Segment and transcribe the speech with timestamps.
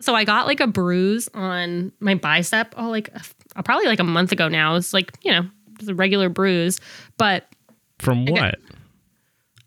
[0.00, 4.04] So I got like a bruise on my bicep, oh, like uh, probably like a
[4.04, 4.76] month ago now.
[4.76, 5.42] It's like, you know,
[5.78, 6.80] it's a regular bruise,
[7.16, 7.46] but
[7.98, 8.56] From what?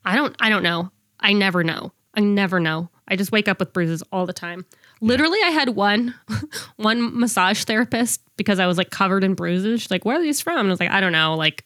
[0.06, 0.92] I don't I don't know.
[1.20, 1.94] I never know.
[2.14, 2.90] I never know.
[3.08, 4.66] I just wake up with bruises all the time.
[5.02, 6.16] Literally, I had one
[6.78, 9.82] one massage therapist because I was like covered in bruises.
[9.82, 11.66] She's like, "Where are these from?" And I was like, "I don't know." Like,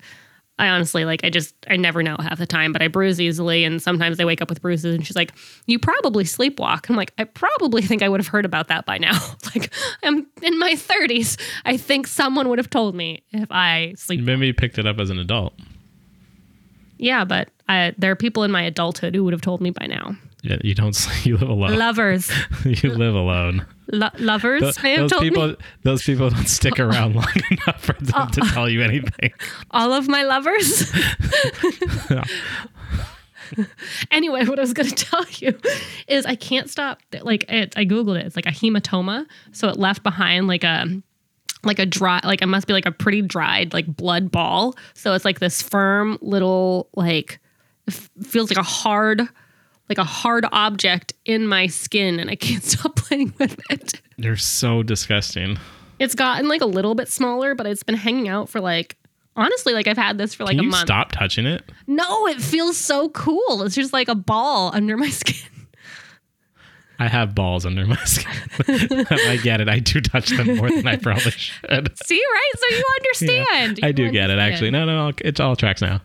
[0.59, 3.63] I honestly like I just I never know half the time, but I bruise easily,
[3.63, 4.95] and sometimes I wake up with bruises.
[4.95, 5.31] And she's like,
[5.67, 8.97] "You probably sleepwalk." I'm like, "I probably think I would have heard about that by
[8.97, 9.17] now.
[9.55, 9.71] like,
[10.03, 11.39] I'm in my 30s.
[11.65, 14.99] I think someone would have told me if I sleep." Maybe you picked it up
[14.99, 15.53] as an adult.
[16.97, 19.85] Yeah, but I, there are people in my adulthood who would have told me by
[19.85, 20.15] now.
[20.47, 20.95] Yeah, you don't.
[21.25, 21.77] You live alone.
[21.77, 22.31] Lovers,
[22.65, 23.65] you live alone.
[23.91, 24.77] Lo- lovers.
[24.77, 28.27] Th- those told people, me those people don't stick around long enough for them Uh,
[28.31, 29.31] to tell you anything.
[29.71, 30.89] all of my lovers.
[34.11, 35.57] anyway, what I was going to tell you
[36.07, 36.99] is I can't stop.
[37.21, 38.25] Like it, I googled it.
[38.25, 40.85] It's like a hematoma, so it left behind like a
[41.63, 44.75] like a dry like it must be like a pretty dried like blood ball.
[44.93, 47.39] So it's like this firm little like
[48.21, 49.27] feels like a hard
[49.89, 54.01] like a hard object in my skin, and I can't stop playing with it.
[54.17, 55.57] They're so disgusting.
[55.99, 58.95] It's gotten like a little bit smaller, but it's been hanging out for like
[59.35, 60.87] honestly like I've had this for like Can a you month.
[60.87, 61.63] stop touching it?
[61.87, 63.63] No, it feels so cool.
[63.63, 65.35] It's just like a ball under my skin.
[66.99, 68.31] I have balls under my skin.
[68.67, 69.69] I get it.
[69.69, 71.95] I do touch them more than I probably should.
[72.03, 72.51] See, right?
[72.57, 73.79] So you understand.
[73.83, 74.39] I You do get it.
[74.39, 75.15] Actually, no, no, no.
[75.23, 76.01] It's all tracks now.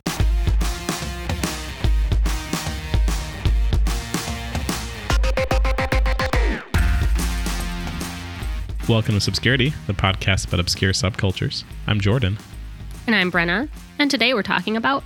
[8.89, 11.63] Welcome to Subscurity, the podcast about obscure subcultures.
[11.87, 12.37] I'm Jordan.
[13.07, 15.05] And I'm Brenna, and today we're talking about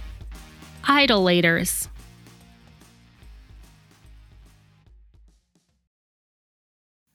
[0.85, 1.87] iDollators.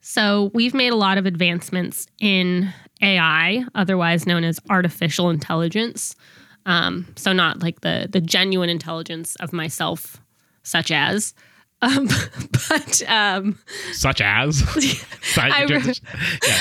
[0.01, 6.15] So, we've made a lot of advancements in AI, otherwise known as artificial intelligence.
[6.65, 10.21] Um, so, not like the the genuine intelligence of myself,
[10.63, 11.35] such as,
[11.83, 12.09] um,
[12.69, 13.59] but um,
[13.93, 14.63] Such as,
[15.37, 15.81] I yeah,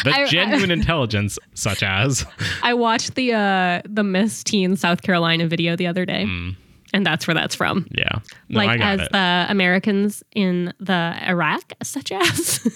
[0.03, 2.25] the I- genuine intelligence, such as.
[2.63, 6.55] I watched the uh, the Miss Teen South Carolina video the other day, Mm,
[6.93, 7.87] and that's where that's from.
[7.91, 9.11] yeah, no, I like as it.
[9.11, 12.67] the Americans in the Iraq, such as.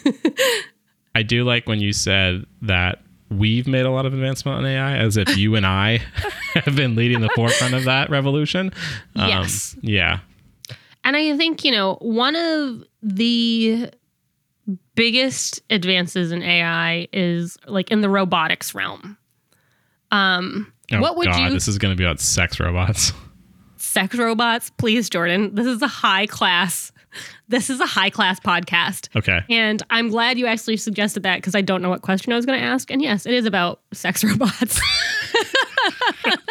[1.13, 4.97] I do like when you said that we've made a lot of advancement on AI,
[4.97, 5.99] as if you and I
[6.53, 8.71] have been leading the forefront of that revolution.
[9.15, 9.75] Um, Yes.
[9.81, 10.19] Yeah.
[11.05, 13.89] And I think you know one of the
[14.95, 19.17] biggest advances in AI is like in the robotics realm.
[20.11, 23.11] Um, Oh, what would God, you this is going to be about sex robots.
[23.77, 24.69] sex robots?
[24.77, 25.55] Please, Jordan.
[25.55, 26.91] This is a high class.
[27.47, 29.15] This is a high class podcast.
[29.15, 29.41] Okay.
[29.49, 32.45] And I'm glad you actually suggested that because I don't know what question I was
[32.45, 32.91] going to ask.
[32.91, 34.79] And yes, it is about sex robots.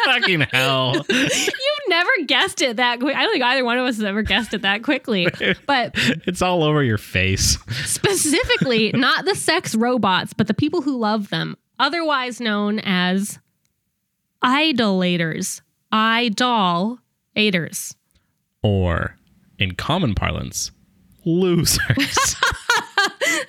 [0.05, 0.95] Fucking hell.
[1.09, 3.15] You've never guessed it that quick.
[3.15, 5.27] I don't think either one of us has ever guessed it that quickly.
[5.65, 7.57] But it's all over your face.
[7.85, 13.39] specifically, not the sex robots, but the people who love them, otherwise known as
[14.43, 15.61] iDollators.
[15.91, 17.95] Idol-ators.
[18.61, 19.15] Or,
[19.59, 20.71] in common parlance,
[21.23, 22.35] losers.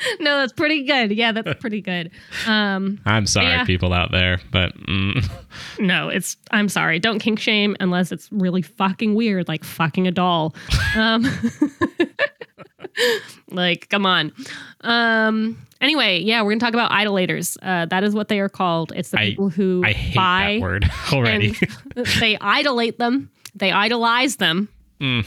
[0.20, 1.12] No, that's pretty good.
[1.12, 2.10] Yeah, that's pretty good.
[2.46, 3.64] Um, I'm sorry, Yeah.
[3.64, 5.28] people out there, but mm,
[5.78, 6.98] no, it's I'm sorry.
[6.98, 10.54] Don't kink shame unless it's really fucking weird, like fucking a doll.
[10.96, 11.26] Um,
[13.50, 14.32] like, come on.
[14.82, 17.56] Um, anyway, yeah, we're gonna talk about iDollators.
[17.62, 18.92] Uh, that is what they are called.
[18.94, 21.50] It's the I- people who I hate buy that word already.
[22.20, 23.30] they idolate them.
[23.54, 24.68] They idolize them.
[25.00, 25.26] Mm.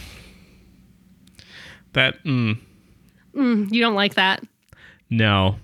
[1.93, 2.57] that, mm,
[3.35, 4.43] Mm, you don't like that?
[5.09, 5.57] No.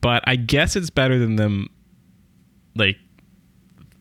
[0.00, 1.68] But I guess it's better than them
[2.74, 2.96] like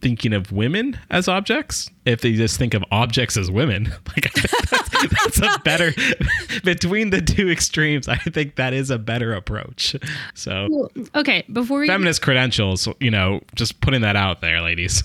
[0.01, 1.89] thinking of women as objects.
[2.05, 3.91] If they just think of objects as women.
[4.15, 5.91] Like I think that's, that's a better
[6.63, 9.95] between the two extremes, I think that is a better approach.
[10.35, 15.03] So Okay, before you feminist credentials, you know, just putting that out there, ladies.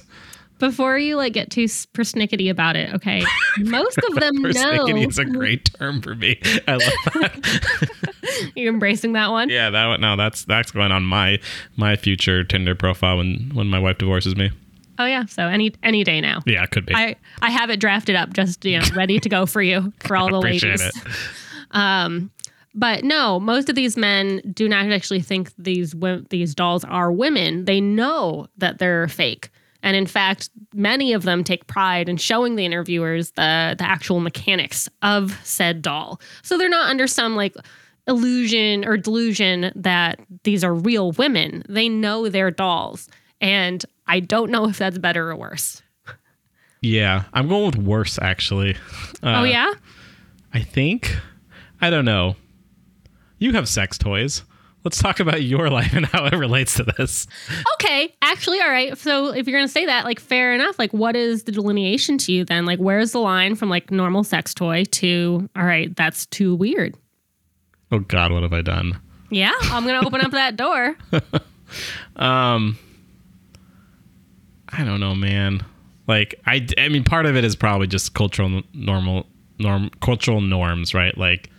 [0.60, 3.24] Before you like get too persnickety about it, okay?
[3.58, 4.50] Most of them know.
[4.50, 6.40] Persnickety is a great term for me.
[6.68, 6.80] I love
[7.14, 8.50] that.
[8.54, 9.48] you embracing that one?
[9.48, 11.40] yeah, that one no, that's that's going on my
[11.76, 14.50] my future Tinder profile when when my wife divorces me.
[14.98, 15.24] Oh yeah.
[15.24, 16.42] So any any day now.
[16.46, 16.94] Yeah, it could be.
[16.94, 20.16] I I have it drafted up, just you know, ready to go for you for
[20.16, 20.96] all the Appreciate ladies.
[20.96, 21.12] it.
[21.72, 22.30] Um,
[22.74, 25.94] but no, most of these men do not actually think these
[26.28, 27.64] these dolls are women.
[27.64, 29.50] They know that they're fake,
[29.82, 34.20] and in fact, many of them take pride in showing the interviewers the the actual
[34.20, 36.20] mechanics of said doll.
[36.42, 37.54] So they're not under some like
[38.06, 41.62] illusion or delusion that these are real women.
[41.68, 43.08] They know they're dolls.
[43.40, 45.82] And I don't know if that's better or worse.
[46.82, 48.74] Yeah, I'm going with worse actually.
[49.22, 49.72] Uh, oh, yeah?
[50.52, 51.16] I think.
[51.80, 52.36] I don't know.
[53.38, 54.42] You have sex toys.
[54.84, 57.26] Let's talk about your life and how it relates to this.
[57.74, 58.14] Okay.
[58.22, 58.96] Actually, all right.
[58.96, 60.78] So if you're going to say that, like, fair enough.
[60.78, 62.66] Like, what is the delineation to you then?
[62.66, 66.94] Like, where's the line from like normal sex toy to, all right, that's too weird?
[67.92, 68.98] Oh, God, what have I done?
[69.30, 69.52] Yeah.
[69.62, 70.96] I'm going to open up that door.
[72.16, 72.78] Um,
[74.68, 75.64] I don't know, man.
[76.06, 79.26] Like, I, I mean, part of it is probably just cultural normal
[79.58, 81.16] norm cultural norms, right?
[81.16, 81.49] Like,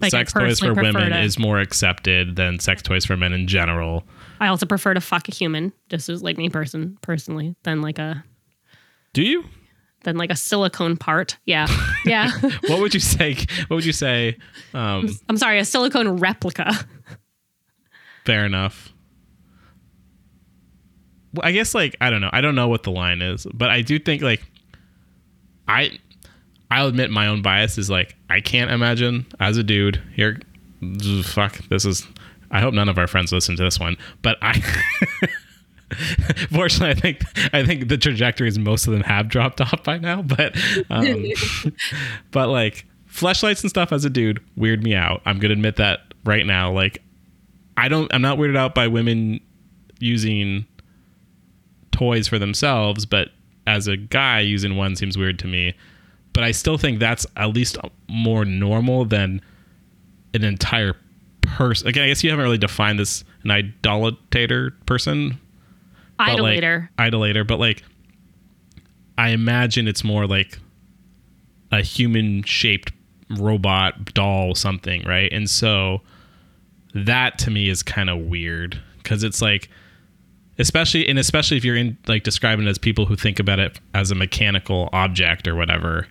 [0.00, 3.46] Like, sex toys for women to- is more accepted than sex toys for men in
[3.48, 4.04] general.
[4.40, 7.98] I also prefer to fuck a human, just as like me person personally, than like
[7.98, 8.24] a
[9.12, 9.44] Do you?
[10.04, 11.36] than like a silicone part.
[11.44, 11.66] Yeah.
[12.04, 12.30] Yeah.
[12.68, 13.34] What would you say?
[13.66, 14.38] What would you say?
[14.72, 16.72] Um, I'm sorry, a silicone replica.
[18.24, 18.92] fair enough.
[21.34, 22.30] Well, I guess like I don't know.
[22.32, 24.42] I don't know what the line is, but I do think like
[25.66, 25.98] I
[26.70, 30.40] I'll admit my own bias is like I can't imagine as a dude here
[31.24, 32.06] fuck this is
[32.50, 34.62] I hope none of our friends listen to this one, but I
[36.52, 40.22] Fortunately, I think I think the trajectories most of them have dropped off by now,
[40.22, 40.54] but
[40.90, 41.24] um,
[42.30, 45.22] but like fleshlights and stuff as a dude weird me out.
[45.24, 46.72] I'm gonna admit that right now.
[46.72, 47.02] Like
[47.76, 49.40] I don't I'm not weirded out by women
[49.98, 50.66] using
[51.90, 53.30] toys for themselves, but
[53.66, 55.74] as a guy using one seems weird to me.
[56.38, 59.42] But I still think that's at least more normal than
[60.32, 60.94] an entire
[61.42, 61.88] person.
[61.88, 65.40] Again, I guess you haven't really defined this an iDollator person,
[66.16, 66.90] but, like- iDollator.
[66.96, 67.82] iDollator, but like
[69.18, 70.60] I imagine it's more like
[71.72, 72.92] a human shaped
[73.30, 75.32] robot doll something, right?
[75.32, 76.02] And so
[76.94, 79.68] that to me is kind of weird cuz it's like
[80.56, 83.80] especially and especially if you're in like describing it as people who think about it
[83.92, 86.06] as a mechanical object or whatever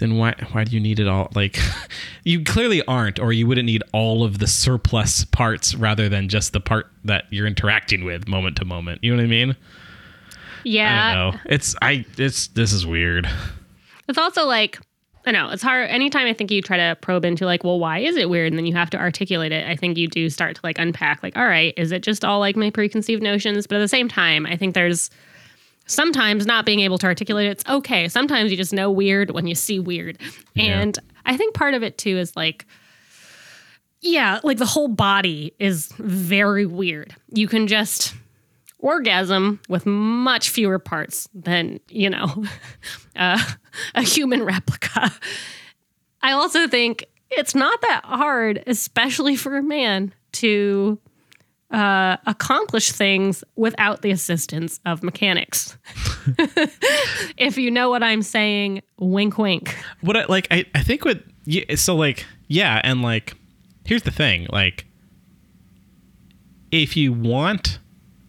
[0.00, 1.58] then why why do you need it all like
[2.24, 6.52] you clearly aren't or you wouldn't need all of the surplus parts rather than just
[6.52, 9.56] the part that you're interacting with moment to moment you know what i mean
[10.64, 11.10] yeah.
[11.10, 13.26] i don't know it's i it's this is weird
[14.10, 14.80] It's also like,
[15.24, 15.88] I know, it's hard.
[15.88, 18.50] Anytime I think you try to probe into, like, well, why is it weird?
[18.50, 19.68] And then you have to articulate it.
[19.68, 22.40] I think you do start to, like, unpack, like, all right, is it just all,
[22.40, 23.68] like, my preconceived notions?
[23.68, 25.10] But at the same time, I think there's
[25.90, 28.08] sometimes not being able to articulate it, it's okay.
[28.08, 30.18] Sometimes you just know weird when you see weird.
[30.54, 30.80] Yeah.
[30.80, 32.66] And I think part of it, too, is like,
[34.00, 37.14] yeah, like the whole body is very weird.
[37.28, 38.14] You can just
[38.78, 42.44] orgasm with much fewer parts than, you know,
[43.16, 43.38] uh,
[43.94, 45.12] a human replica.
[46.22, 50.98] I also think it's not that hard, especially for a man, to
[51.70, 55.76] uh, accomplish things without the assistance of mechanics.
[57.36, 59.76] if you know what I'm saying, wink, wink.
[60.00, 63.34] what I, like I, I think what yeah, so like yeah and like
[63.84, 64.86] here's the thing like
[66.70, 67.78] if you want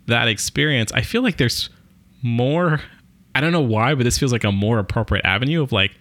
[0.08, 1.70] that experience i feel like there's
[2.24, 2.82] more
[3.36, 5.92] i don't know why but this feels like a more appropriate avenue of like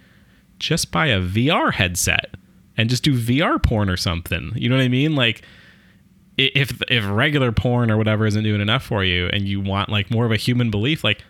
[0.58, 2.34] just buy a vr headset
[2.76, 5.42] and just do vr porn or something you know what i mean like
[6.46, 10.10] if if regular porn or whatever isn't doing enough for you and you want like
[10.10, 11.22] more of a human belief like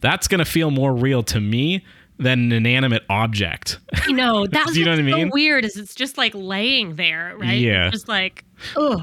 [0.00, 1.84] that's gonna feel more real to me
[2.18, 5.28] than an inanimate object You know, that's you know what's what I mean?
[5.28, 7.58] so weird is it's just like laying there, right?
[7.58, 7.86] Yeah.
[7.86, 8.44] It's just like,
[8.76, 9.02] ugh.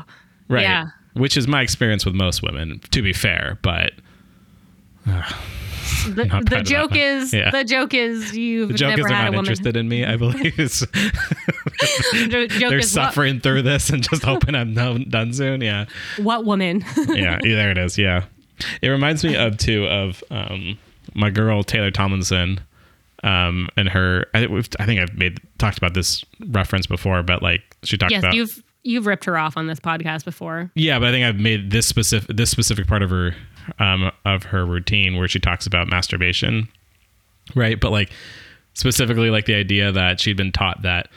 [0.49, 0.61] Right.
[0.61, 0.85] Yeah.
[1.13, 3.57] Which is my experience with most women, to be fair.
[3.63, 3.93] But
[6.07, 7.51] The, the joke is Yeah.
[7.51, 9.45] the joke is you've the joke never is they're had not a woman.
[9.51, 10.57] interested in me, I believe.
[11.77, 15.61] The joke they're is what, suffering through this and just hoping I'm done soon.
[15.61, 15.85] Yeah.
[16.17, 16.83] what woman?
[17.09, 17.39] Yeah.
[17.41, 17.97] There it is.
[17.97, 18.25] Yeah.
[18.81, 20.77] It reminds me of, too, of um,
[21.13, 22.59] my girl, Taylor Tomlinson.
[23.23, 24.45] Um, and her, I,
[24.79, 28.33] I think I've made talked about this reference before, but like she talked yes, about
[28.35, 30.71] you've you've ripped her off on this podcast before.
[30.75, 33.35] Yeah, but I think I've made this specific this specific part of her
[33.79, 36.67] um, of her routine where she talks about masturbation,
[37.55, 37.79] right?
[37.79, 38.11] But like
[38.73, 41.09] specifically, like the idea that she'd been taught that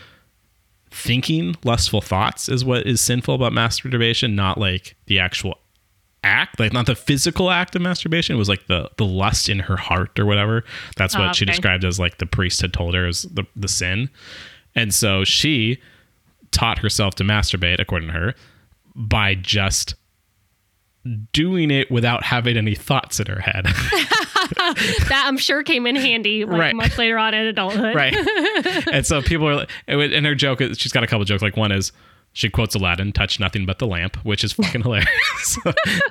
[0.91, 5.59] thinking lustful thoughts is what is sinful about masturbation, not like the actual
[6.23, 8.37] act, like not the physical act of masturbation.
[8.37, 10.65] It was like the the lust in her heart or whatever.
[10.97, 13.69] That's what Oh, she described as like the priest had told her as the the
[13.69, 14.11] sin,
[14.75, 15.81] and so she
[16.51, 18.35] taught herself to masturbate, according to her,
[18.97, 19.95] by just
[21.33, 23.65] doing it without having any thoughts in her head.
[25.09, 26.75] that I'm sure came in handy like Right.
[26.75, 27.95] much later on in adulthood.
[27.95, 28.15] right.
[28.93, 31.43] and so people are, like- and her joke is she's got a couple jokes.
[31.43, 31.93] Like one is
[32.33, 35.59] she quotes Aladdin, "Touch nothing but the lamp," which is fucking hilarious.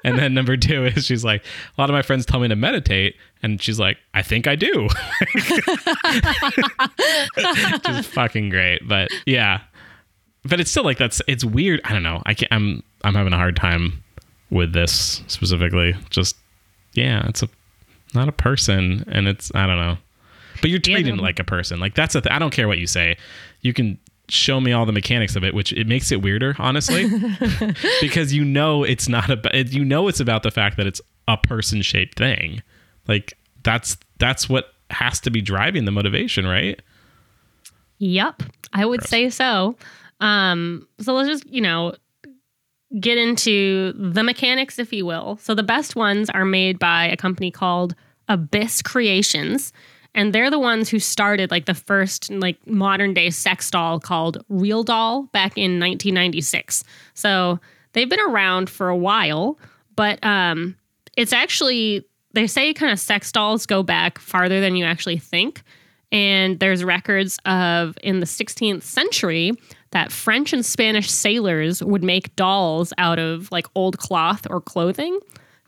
[0.04, 2.58] and then number two is she's like, a lot of my friends tell me to
[2.58, 4.90] meditate, and she's like, I think I do.
[7.90, 8.88] Is fucking great.
[8.88, 9.62] But yeah,
[10.44, 11.82] but it's still like that's it's weird.
[11.84, 12.22] I don't know.
[12.26, 12.52] I can't.
[12.52, 14.04] I'm I'm having a hard time
[14.50, 15.96] with this specifically.
[16.10, 16.36] Just
[16.94, 17.50] yeah, it's a
[18.14, 19.98] not a person, and it's I don't know.
[20.62, 21.80] But you're treating it like a person.
[21.80, 23.18] Like that's a th- I don't care what you say.
[23.62, 27.10] You can show me all the mechanics of it, which it makes it weirder, honestly,
[28.02, 29.72] because you know it's not about.
[29.72, 32.62] You know it's about the fact that it's a person shaped thing.
[33.08, 36.82] Like that's that's what has to be driving the motivation, right?
[38.00, 39.76] Yep, I would say so.
[40.22, 41.94] Um, so let's just, you know,
[43.00, 45.38] get into the mechanics, if you will.
[45.38, 47.94] So the best ones are made by a company called
[48.28, 49.72] Abyss Creations.
[50.16, 54.44] And they're the ones who started like the first like modern day sex doll called
[54.50, 56.84] Real Doll back in 1996.
[57.14, 57.60] So
[57.94, 59.60] they've been around for a while,
[59.96, 60.76] but um,
[61.16, 65.62] it's actually they say kind of sex dolls go back farther than you actually think.
[66.12, 69.52] And there's records of in the 16th century
[69.92, 75.20] that French and Spanish sailors would make dolls out of like old cloth or clothing.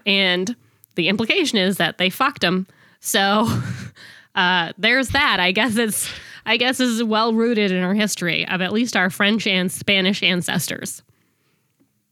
[0.05, 0.55] And
[0.95, 2.67] the implication is that they fucked them.
[2.99, 3.47] So
[4.35, 5.39] uh, there's that.
[5.39, 6.11] I guess it's
[6.45, 10.23] I guess is well rooted in our history of at least our French and Spanish
[10.23, 11.03] ancestors.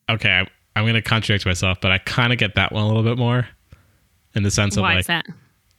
[0.10, 2.88] Okay, I, I'm going to contradict myself, but I kind of get that one a
[2.88, 3.48] little bit more,
[4.36, 5.26] in the sense of Why like is that?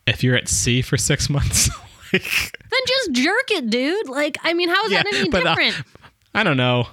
[0.07, 1.69] if you're at sea for six months.
[2.13, 4.09] like, Then just jerk it, dude.
[4.09, 5.87] Like, I mean, how is that Yeah, any but, uh, different?
[6.35, 6.87] I don't know.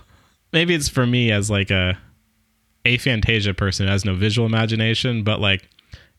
[0.54, 1.98] Maybe it's for me as like a
[2.86, 5.70] aphantasia person who has no visual imagination, but like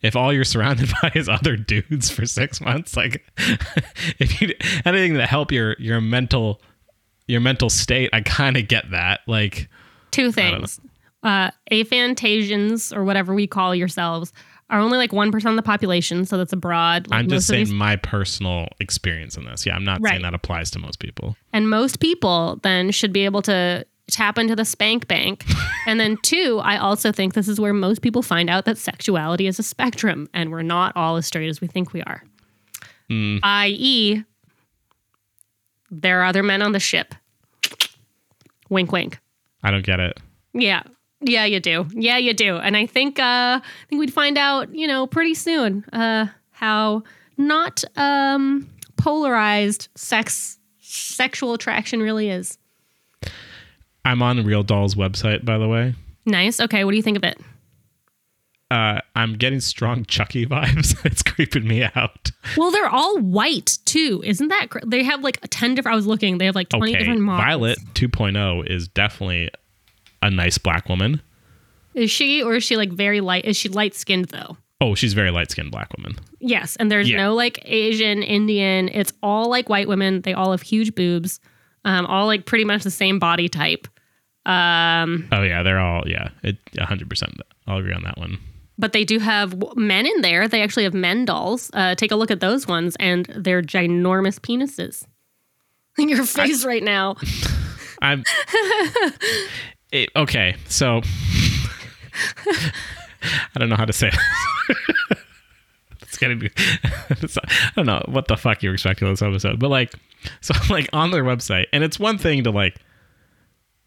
[0.03, 3.25] if all you're surrounded by is other dudes for six months, like
[4.19, 6.61] if you anything to help your your mental
[7.29, 9.21] your mental state, I kind of get that.
[9.29, 9.69] Like,
[10.11, 10.81] Two things.
[11.23, 14.33] Uh, aphantasians, or whatever we call yourselves,
[14.71, 16.25] are only like 1% of the population.
[16.27, 17.09] So that's abroad.
[17.09, 19.65] Like I'm just saying these- my personal experience in this.
[19.65, 21.37] Yeah, I'm not saying that applies to most people.
[21.53, 25.45] and most people then should be able to tap into the spank bank.
[25.87, 29.47] and then, two, I also think this is where most people find out that sexuality
[29.47, 32.23] is a spectrum and we're not all as straight as we think we are.
[33.09, 33.39] Hmm.
[33.43, 34.23] I.e.,
[35.91, 37.15] there are other men on the ship.
[38.69, 39.19] Wink, wink.
[39.63, 40.19] I don't get it.
[40.53, 40.83] Yeah.
[41.21, 41.87] Yeah, you do.
[41.93, 42.57] Yeah, you do.
[42.59, 47.03] And I think uh I think we'd find out, you know, pretty soon uh how
[47.37, 52.59] not um polarized sex sexual attraction really is.
[54.05, 55.95] I'm on Real Doll's website, by the way.
[56.25, 56.61] Nice.
[56.61, 57.39] Okay, what do you think of it?
[58.71, 61.05] Uh, I'm getting strong Chucky vibes.
[61.05, 62.31] it's creeping me out.
[62.57, 64.23] Well, they're all white too.
[64.25, 66.39] Isn't that cr- they have like 10 different I was looking.
[66.39, 67.45] They have like 20 Okay, different models.
[67.47, 69.51] Violet 2.0 is definitely
[70.23, 71.21] a nice black woman.
[71.95, 73.45] Is she or is she like very light?
[73.45, 74.57] Is she light skinned though?
[74.81, 76.17] Oh, she's very light skinned black woman.
[76.41, 77.17] Yes, and there's Yeah.
[77.17, 78.89] no like Asian, Indian.
[78.89, 80.21] It's all like white women.
[80.23, 81.41] They all have huge boobs,
[81.85, 83.89] um, all like pretty much the same body type.
[84.47, 87.09] Um, Oh yeah, they're all yeah, it 100.
[87.11, 87.33] percent
[87.67, 88.39] I'll agree on that one.
[88.79, 90.47] but they do have men in there.
[90.47, 91.71] They actually have men dolls.
[91.75, 95.05] Uh, take a look at those ones, and they're ginormous penises.
[95.99, 97.17] In your face right now.
[98.01, 98.23] I'm
[99.93, 100.57] it, okay.
[100.69, 101.01] So
[103.55, 104.09] I don't know how to say.
[104.09, 105.19] It.
[106.03, 106.51] it's getting.
[107.11, 109.95] It's, I don't know what the fuck you're expecting on this episode, but like,
[110.41, 112.77] so like on their website, and it's one thing to like,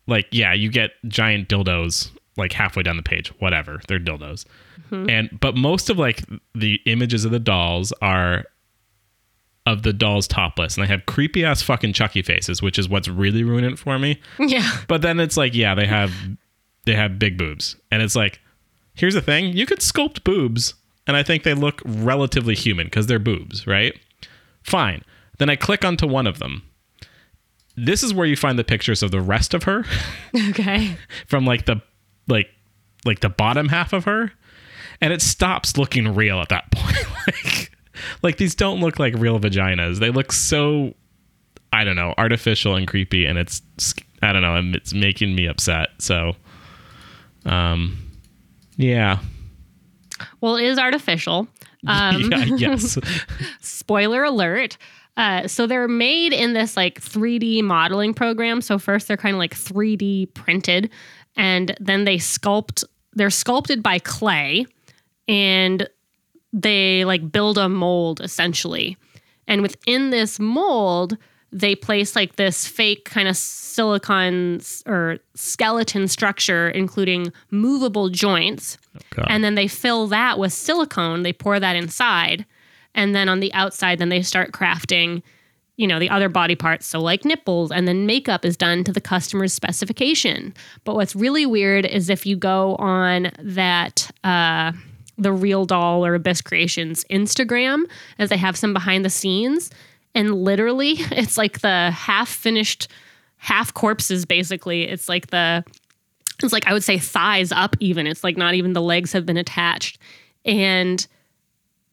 [0.08, 4.46] like yeah, you get giant dildos like halfway down the page, whatever, they're dildos,
[4.90, 5.10] mm-hmm.
[5.10, 6.24] and but most of like
[6.56, 8.46] the images of the dolls are
[9.72, 13.08] of the dolls topless, and they have creepy ass fucking Chucky faces, which is what's
[13.08, 14.20] really ruining it for me.
[14.40, 14.70] yeah.
[14.88, 16.12] But then it's like, yeah, they have
[16.86, 17.76] they have big boobs.
[17.92, 18.40] And it's like,
[18.96, 20.74] here's the thing, you could sculpt boobs
[21.08, 23.98] and I think they look relatively human because they're boobs, right?
[24.64, 25.04] Fine.
[25.40, 26.64] Then I click onto one of them.
[27.76, 29.86] This is where you find the pictures of the rest of her
[30.50, 30.98] Okay.
[31.26, 31.82] from like the
[32.28, 32.48] like
[33.06, 34.32] like the bottom half of her
[35.00, 36.98] and it stops looking real at that point.
[37.28, 37.71] like
[38.22, 40.00] like these don't look like real vaginas.
[40.00, 40.94] They look so
[41.74, 43.62] I don't know, artificial and creepy and it's
[44.22, 45.90] I don't know, and it's making me upset.
[46.00, 46.36] So
[47.46, 47.98] um
[48.78, 49.20] yeah.
[50.40, 51.48] Well, it is artificial.
[51.88, 52.98] Um, yeah, yes.
[53.62, 54.78] spoiler alert.
[55.18, 58.62] Uh, so they're made in this like 3D modeling program.
[58.62, 60.90] So first they're kind of like 3D printed,
[61.36, 62.84] and then they sculpt.
[63.14, 64.66] They're sculpted by clay,
[65.28, 65.88] and
[66.54, 68.98] they like build a mold essentially.
[69.48, 71.18] And within this mold,
[71.52, 78.78] they place like this fake kind of silicon or skeleton structure, including movable joints.
[79.12, 79.28] God.
[79.30, 81.24] And then they fill that with silicone.
[81.24, 82.46] They pour that inside.
[82.96, 85.24] And then on the outside, then they start crafting,
[85.78, 86.86] you know, the other body parts.
[86.88, 90.54] So, like nipples, and then makeup is done to the customer's specification.
[90.84, 94.74] But what's really weird is if you go on that, uh,
[95.22, 97.84] the Real Doll or Abyss Creations Instagram,
[98.18, 99.70] as they have some behind the scenes,
[100.16, 102.88] and literally it's like the half finished,
[103.38, 104.84] half corpses basically.
[104.84, 105.64] It's like the
[106.44, 108.08] it's like I would say thighs up even.
[108.08, 110.00] It's like not even the legs have been attached.
[110.44, 111.06] And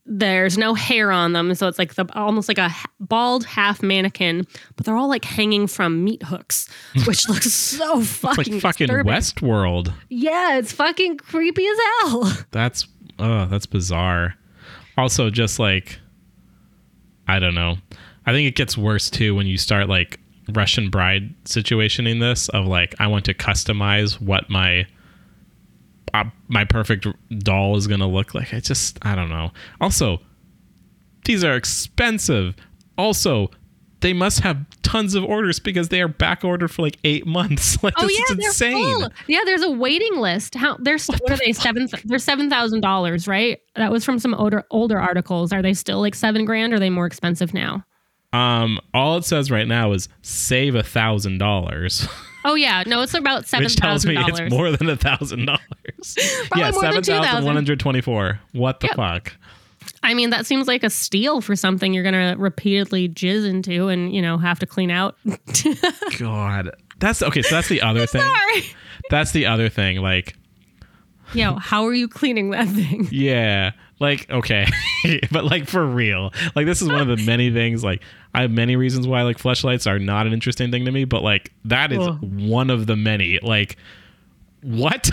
[0.09, 1.55] there's no hair on them.
[1.55, 5.67] So it's like the almost like a bald half mannequin, but they're all like hanging
[5.67, 6.69] from meat hooks,
[7.07, 9.13] which looks so It's fucking like fucking disturbing.
[9.13, 9.93] Westworld.
[10.09, 12.33] Yeah, it's fucking creepy as hell.
[12.51, 14.35] That's oh, that's bizarre.
[14.97, 15.99] Also, just like
[17.27, 17.77] I don't know.
[18.27, 20.19] I think it gets worse too when you start like
[20.53, 24.87] Russian bride situationing this of like I want to customize what my
[26.15, 27.07] uh, my perfect
[27.39, 28.55] doll is gonna look like.
[28.55, 29.53] I just I don't know.
[29.81, 30.21] Also,
[31.27, 32.55] these are expensive.
[32.97, 33.51] Also,
[34.01, 37.77] they must have tons of orders because they are back ordered for like eight months.
[37.83, 39.01] Like Oh this yeah, is they're insane.
[39.01, 39.11] full.
[39.27, 40.55] Yeah, there's a waiting list.
[40.55, 41.89] How there's what, are they seven?
[42.05, 43.61] They're seven thousand dollars, right?
[43.77, 45.53] That was from some older older articles.
[45.53, 46.73] Are they still like seven grand?
[46.73, 47.85] Or are they more expensive now?
[48.33, 52.07] Um, all it says right now is save a thousand dollars.
[52.45, 56.17] Oh yeah, no, it's about seven which tells me it's more than a thousand dollars.
[56.57, 57.55] Yeah, seven thousand one 2,000.
[57.55, 58.39] hundred twenty-four.
[58.53, 58.97] What the Yep.
[58.97, 59.33] fuck?
[60.03, 64.15] I mean, that seems like a steal for something you're gonna repeatedly jizz into and
[64.15, 65.17] you know have to clean out.
[66.19, 67.43] God, that's okay.
[67.43, 68.23] So that's the other thing.
[68.23, 68.65] Sorry.
[69.11, 69.99] That's the other thing.
[69.99, 70.37] Like,
[71.35, 73.07] Yo, how are you cleaning that thing?
[73.13, 74.67] yeah, like okay,
[75.31, 77.85] but like for real, like this is one of the many things.
[77.85, 78.03] Like,
[78.35, 81.23] I have many reasons why like fleshlights are not an interesting thing to me, but
[81.23, 83.39] like that is one of the many.
[83.43, 83.77] Like,
[84.63, 85.11] what?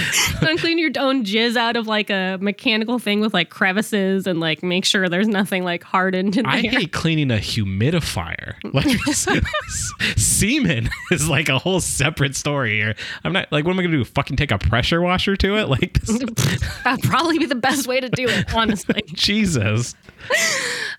[0.40, 4.40] Don't clean your own jizz out of like a mechanical thing with like crevices and
[4.40, 6.52] like make sure there's nothing like hardened in there.
[6.52, 8.54] I hate cleaning a humidifier.
[8.72, 8.86] Like
[10.16, 12.94] semen is like a whole separate story here.
[13.24, 14.04] I'm not like, what am I gonna do?
[14.04, 15.68] Fucking take a pressure washer to it?
[15.68, 16.18] Like, this,
[16.84, 19.02] That'd probably be the best way to do it, honestly.
[19.06, 19.94] Jesus.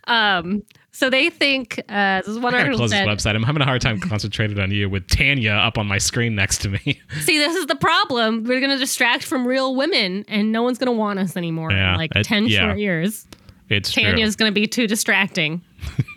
[0.05, 0.63] Um,
[0.93, 3.07] so they think uh, this is one article close this said.
[3.07, 3.35] website.
[3.35, 6.59] I'm having a hard time concentrating on you with Tanya up on my screen next
[6.61, 6.79] to me.
[7.21, 8.43] See, this is the problem.
[8.43, 11.71] We're gonna distract from real women, and no one's gonna want us anymore.
[11.71, 12.59] in, like it- ten yeah.
[12.59, 13.27] short years,
[13.69, 15.61] It's Tanya's gonna be too distracting.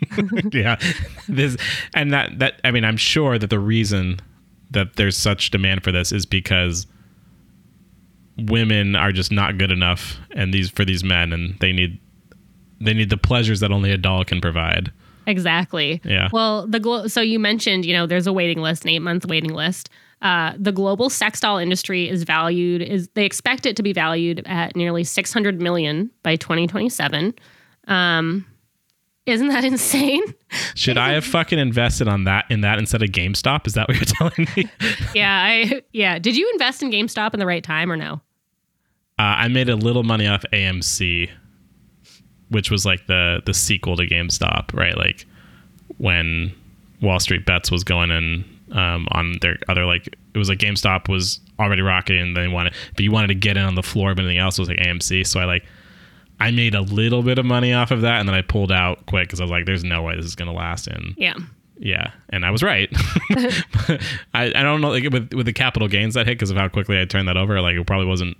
[0.53, 0.79] yeah.
[1.27, 1.57] This
[1.93, 4.19] and that that I mean, I'm sure that the reason
[4.71, 6.85] that there's such demand for this is because
[8.37, 11.99] women are just not good enough and these for these men and they need
[12.79, 14.91] they need the pleasures that only a doll can provide.
[15.25, 16.01] Exactly.
[16.05, 16.29] Yeah.
[16.31, 19.25] Well, the glo- so you mentioned, you know, there's a waiting list, an eight month
[19.25, 19.89] waiting list.
[20.21, 24.41] Uh, the global sex doll industry is valued is they expect it to be valued
[24.47, 27.35] at nearly 600 million by 2027.
[27.87, 28.45] Um,
[29.27, 30.23] isn't that insane?
[30.73, 33.67] Should I have fucking invested on that in that instead of GameStop?
[33.67, 34.69] Is that what you're telling me?
[35.13, 36.17] yeah, I yeah.
[36.19, 38.21] Did you invest in GameStop in the right time or no?
[39.19, 41.29] Uh, I made a little money off AMC,
[42.49, 44.97] which was like the the sequel to GameStop, right?
[44.97, 45.25] Like
[45.97, 46.53] when
[47.01, 51.07] Wall Street Bets was going in um, on their other like it was like GameStop
[51.09, 54.13] was already rocketing, and they wanted, but you wanted to get in on the floor,
[54.13, 55.25] but anything else was like AMC.
[55.25, 55.65] So I like
[56.39, 59.05] I made a little bit of money off of that, and then I pulled out
[59.07, 61.33] quick because I was like, "There's no way this is gonna last." And Yeah.
[61.79, 62.89] yeah, and I was right.
[64.33, 66.67] I, I don't know like with with the capital gains that hit because of how
[66.67, 67.59] quickly I turned that over.
[67.61, 68.37] Like it probably wasn't.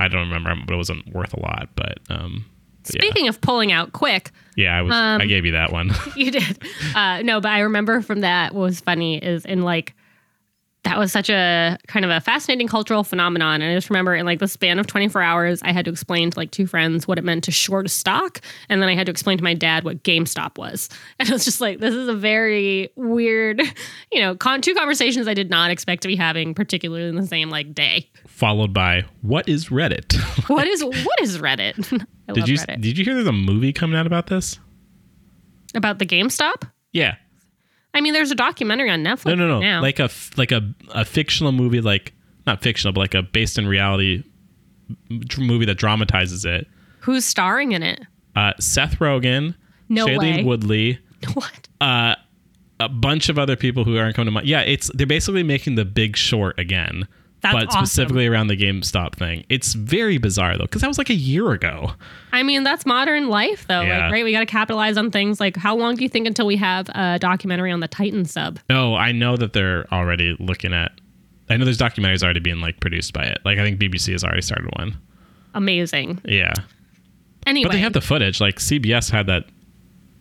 [0.00, 1.68] I don't remember, but it wasn't worth a lot.
[1.76, 2.44] But um,
[2.88, 4.94] but yeah, Speaking of pulling out quick, yeah, I was.
[4.94, 5.90] Um, I gave you that one.
[6.16, 6.62] you did.
[6.94, 9.94] Uh, no, but I remember from that what was funny is in like
[10.88, 13.60] that was such a kind of a fascinating cultural phenomenon.
[13.60, 16.30] And I just remember in like the span of 24 hours, I had to explain
[16.30, 18.40] to like two friends what it meant to short a stock.
[18.70, 20.88] And then I had to explain to my dad what GameStop was.
[21.20, 23.60] And I was just like, this is a very weird,
[24.12, 27.26] you know, con- two conversations I did not expect to be having, particularly in the
[27.26, 28.08] same like day.
[28.26, 30.16] Followed by what is Reddit?
[30.48, 31.76] What is what is Reddit?
[32.32, 32.80] Did you Reddit.
[32.80, 34.58] did you hear there's a movie coming out about this?
[35.74, 36.70] About the GameStop?
[36.92, 37.16] Yeah.
[37.98, 39.60] I mean, there's a documentary on Netflix No, no, no.
[39.60, 39.82] now.
[39.82, 42.12] Like a like a a fictional movie, like
[42.46, 44.22] not fictional, but like a based in reality
[45.38, 46.66] movie that dramatizes it.
[47.00, 48.00] Who's starring in it?
[48.34, 49.54] Uh, Seth Rogen,
[49.88, 50.44] No Shailene way.
[50.44, 50.98] Woodley,
[51.34, 51.68] What?
[51.80, 52.14] uh,
[52.80, 54.46] a bunch of other people who aren't coming to mind.
[54.46, 57.08] Yeah, it's they're basically making The Big Short again,
[57.40, 57.86] That's but awesome.
[57.86, 59.44] specifically around the GameStop thing.
[59.48, 61.92] It's very bizarre though, because that was like a year ago.
[62.32, 63.82] I mean, that's modern life, though.
[63.82, 64.04] Yeah.
[64.04, 64.24] Like, right?
[64.24, 65.38] We got to capitalize on things.
[65.40, 68.58] Like, how long do you think until we have a documentary on the Titan sub?
[68.68, 70.92] No, I know that they're already looking at.
[71.48, 73.38] I know there's documentaries already being like produced by it.
[73.44, 74.98] Like I think BBC has already started one.
[75.54, 76.20] Amazing.
[76.24, 76.52] Yeah,
[77.46, 78.40] Anyway, but they have the footage.
[78.40, 79.46] Like CBS had that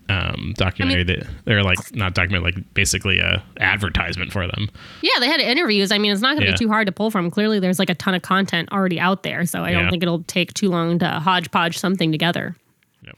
[0.09, 4.69] um, documentary that they're like not document like basically a advertisement for them.
[5.01, 5.91] yeah, they had interviews.
[5.91, 6.53] I mean, it's not going to Yeah.
[6.53, 7.29] be too hard to pull from.
[7.29, 9.81] Clearly, there's like a ton of content already out there, so I Yeah.
[9.81, 12.55] don't think it'll take too long to hodgepodge something together.
[13.03, 13.17] Yep.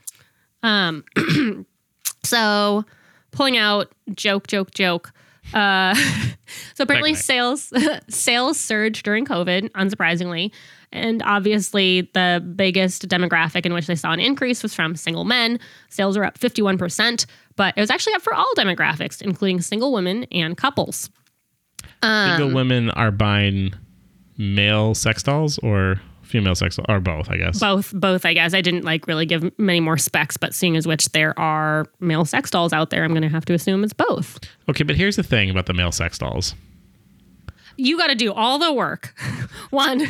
[0.63, 1.03] Um,
[2.23, 2.85] so,
[3.31, 5.11] pulling out joke, joke, joke.
[5.53, 5.93] Uh,
[6.75, 7.71] so apparently, sales
[8.09, 10.51] sales surged during COVID, unsurprisingly,
[10.91, 15.59] and obviously the biggest demographic in which they saw an increase was from single men.
[15.89, 17.25] Sales are up fifty one percent,
[17.55, 21.09] but it was actually up for all demographics, including single women and couples.
[22.01, 23.73] Um, Single women are buying
[24.37, 27.59] male sex dolls or female sex dolls, or both, I guess.
[27.59, 28.53] Both, both, I guess.
[28.53, 32.23] I didn't like really give many more specs, but seeing as which there are male
[32.23, 34.39] sex dolls out there, I'm going to have to assume it's both.
[34.69, 36.55] Okay, but here's the thing about the male sex dolls.
[37.79, 39.13] You got to do all the work.
[39.69, 40.05] one,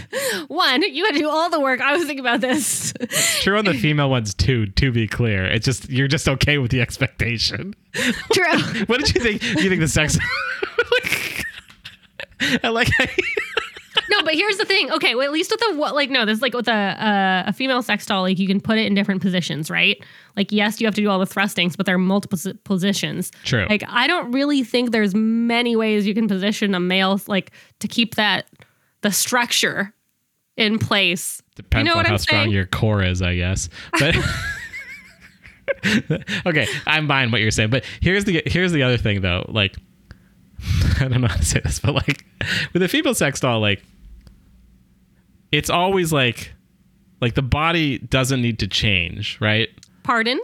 [0.48, 1.82] one, you got to do all the work.
[1.82, 2.94] I was thinking about this.
[3.42, 4.68] True on the female ones too.
[4.68, 7.76] To be clear, it's just you're just okay with the expectation.
[7.94, 8.84] True.
[8.88, 9.44] What did you think?
[9.44, 10.18] You think the sex?
[12.64, 12.90] I like.
[13.00, 13.08] you-
[14.10, 14.92] no, but here's the thing.
[14.92, 17.54] Okay, well, at least with the what, like, no, this like with a uh, a
[17.54, 20.02] female sex doll, like you can put it in different positions, right?
[20.36, 23.32] Like, yes, you have to do all the thrustings, but there are multiple s- positions.
[23.44, 23.66] True.
[23.70, 27.88] Like, I don't really think there's many ways you can position a male like to
[27.88, 28.48] keep that
[29.02, 29.94] the structure
[30.58, 31.42] in place.
[31.56, 32.52] Depends you know on what how I'm strong saying?
[32.52, 33.70] your core is, I guess.
[34.00, 34.16] But
[36.46, 37.70] okay, I'm buying what you're saying.
[37.70, 39.46] But here's the here's the other thing though.
[39.48, 39.76] Like,
[41.00, 42.26] I don't know how to say this, but like
[42.74, 43.84] with a female sex doll, like
[45.52, 46.54] it's always like
[47.22, 49.70] like the body doesn't need to change, right?
[50.04, 50.40] Pardon?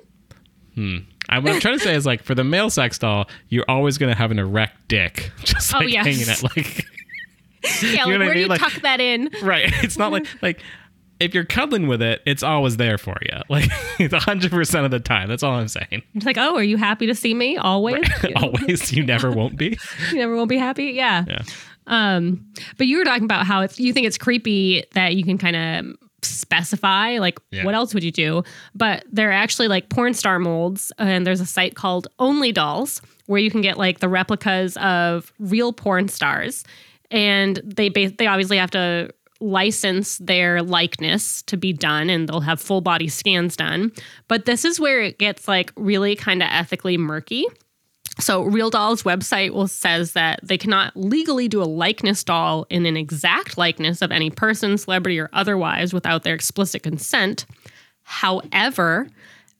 [0.75, 0.97] Hmm.
[1.29, 3.97] I, what I'm trying to say is like for the male sex doll, you're always
[3.97, 6.05] going to have an erect dick, just Oh, like yes.
[6.05, 6.85] hanging at like
[7.81, 8.37] Yeah, like what I where do mean?
[8.39, 9.29] you Like- tuck that in?
[9.41, 9.71] right.
[9.83, 10.61] It's not like like
[11.19, 13.39] if you're cuddling with it, it's always there for you.
[13.49, 15.29] Like it's 100 percent of the time.
[15.29, 16.03] That's all I'm saying.
[16.13, 17.55] It's like, oh, are you happy to see me?
[17.57, 18.03] Always.
[18.35, 19.79] always, you never won't be.
[20.11, 20.87] you never won't be happy.
[20.87, 21.23] Yeah.
[21.27, 21.41] Yeah.
[21.88, 22.45] Um,
[22.78, 25.56] but you were talking about how it's you think it's creepy that you can kind
[25.56, 27.65] of specify like Yeah.
[27.65, 28.43] what else would you do?
[28.74, 33.39] But they're actually like porn star molds, and there's a site called Only Dolls where
[33.39, 36.63] you can get like the replicas of real porn stars,
[37.12, 39.10] and they ba- they obviously have to
[39.41, 43.91] license their likeness to be done and they'll have full body scans done
[44.30, 47.45] but this is where it gets like really kind of ethically murky
[48.19, 52.86] so Real Doll's website will says that they cannot legally do a likeness doll in
[52.86, 57.45] an exact likeness of any person, celebrity, or otherwise without their explicit consent.
[58.04, 59.10] However,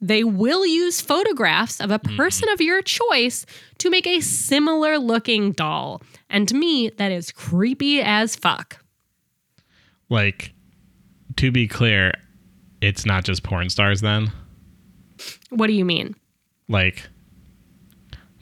[0.02, 2.16] they will use photographs of a mm-hmm.
[2.16, 3.46] person of your choice
[3.80, 6.02] to make a similar looking doll.
[6.30, 8.84] And to me, that is creepy as fuck.
[10.10, 10.54] Like
[11.38, 12.14] to be clear,
[12.82, 14.32] it's not just porn stars then.
[15.50, 16.16] What do you mean?
[16.70, 17.10] Like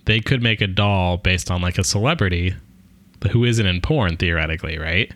[0.05, 2.53] they could make a doll based on like a celebrity
[3.31, 5.11] who isn't in porn theoretically, right?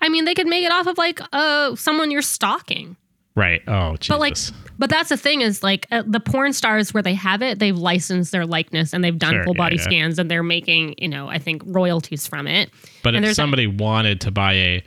[0.00, 2.96] I mean, they could make it off of like uh someone you're stalking.
[3.34, 3.62] Right.
[3.68, 4.08] Oh, Jesus.
[4.08, 4.36] But like,
[4.80, 7.76] but that's the thing is like uh, the porn stars where they have it, they've
[7.76, 9.82] licensed their likeness and they've done Sure, full yeah, body yeah.
[9.82, 12.70] scans and they're making you know I think royalties from it.
[13.04, 14.82] But And if there's a- somebody wanted to buy a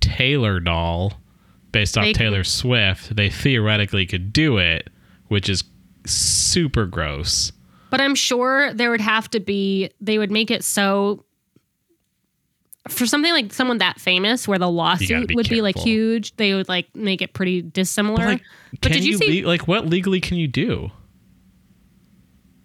[0.00, 1.14] Taylor doll
[1.72, 4.88] based off Taylor Swift, they theoretically could do it,
[5.28, 5.64] which is
[6.06, 7.52] super gross.
[7.90, 11.24] But I'm sure there would have to be they would make it so
[12.88, 16.54] for something like someone that famous where the lawsuit be would be like huge, they
[16.54, 18.24] would like make it pretty dissimilar.
[18.24, 18.42] Like,
[18.80, 20.90] But did you you, see- le- like what legally can you do?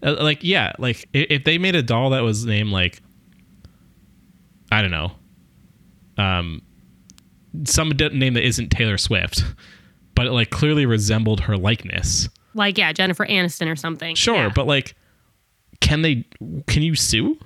[0.02, 3.02] Uh, like, yeah, like i- if they made a doll that was named like,
[4.72, 5.12] I don't know,
[6.18, 6.62] um,
[7.66, 9.44] some name that isn't Taylor Swift,
[10.16, 12.28] but it like clearly resembled her likeness.
[12.54, 14.16] like yeah, Jennifer Aniston or something.
[14.16, 14.52] Sure, Yeah.
[14.54, 14.96] but like,
[15.84, 16.26] can they?
[16.68, 17.38] Can you sue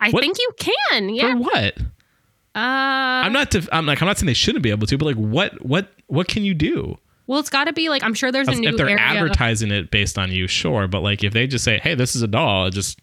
[0.00, 1.08] I what- think you can.
[1.08, 1.32] Yeah.
[1.32, 1.78] for what?
[2.54, 2.60] Uh,
[3.24, 3.50] I'm not.
[3.50, 4.02] Def- I'm like.
[4.02, 5.64] I'm not saying they shouldn't be able to, but like, what?
[5.64, 5.92] What?
[6.08, 6.98] What can you do?
[7.26, 8.98] well, it's got to be like I'm sure there's a new if they're area.
[9.02, 10.88] advertising it based on you, sure.
[10.88, 12.98] But like, if they just say, "Hey, this is a doll," it just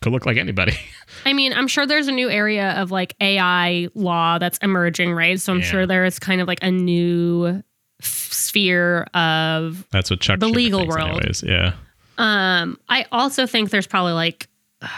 [0.00, 0.76] could look like anybody.
[1.26, 5.38] I mean, I'm sure there's a new area of like AI law that's emerging, right?
[5.40, 5.64] So I'm Yeah.
[5.66, 7.62] sure there's kind of like a new
[8.00, 9.86] f- sphere of.
[9.90, 10.40] That's what Chuck.
[10.40, 11.10] The Schumer legal world.
[11.10, 11.44] anyways.
[11.46, 11.74] Yeah.
[12.18, 14.48] Um, I also think there's probably like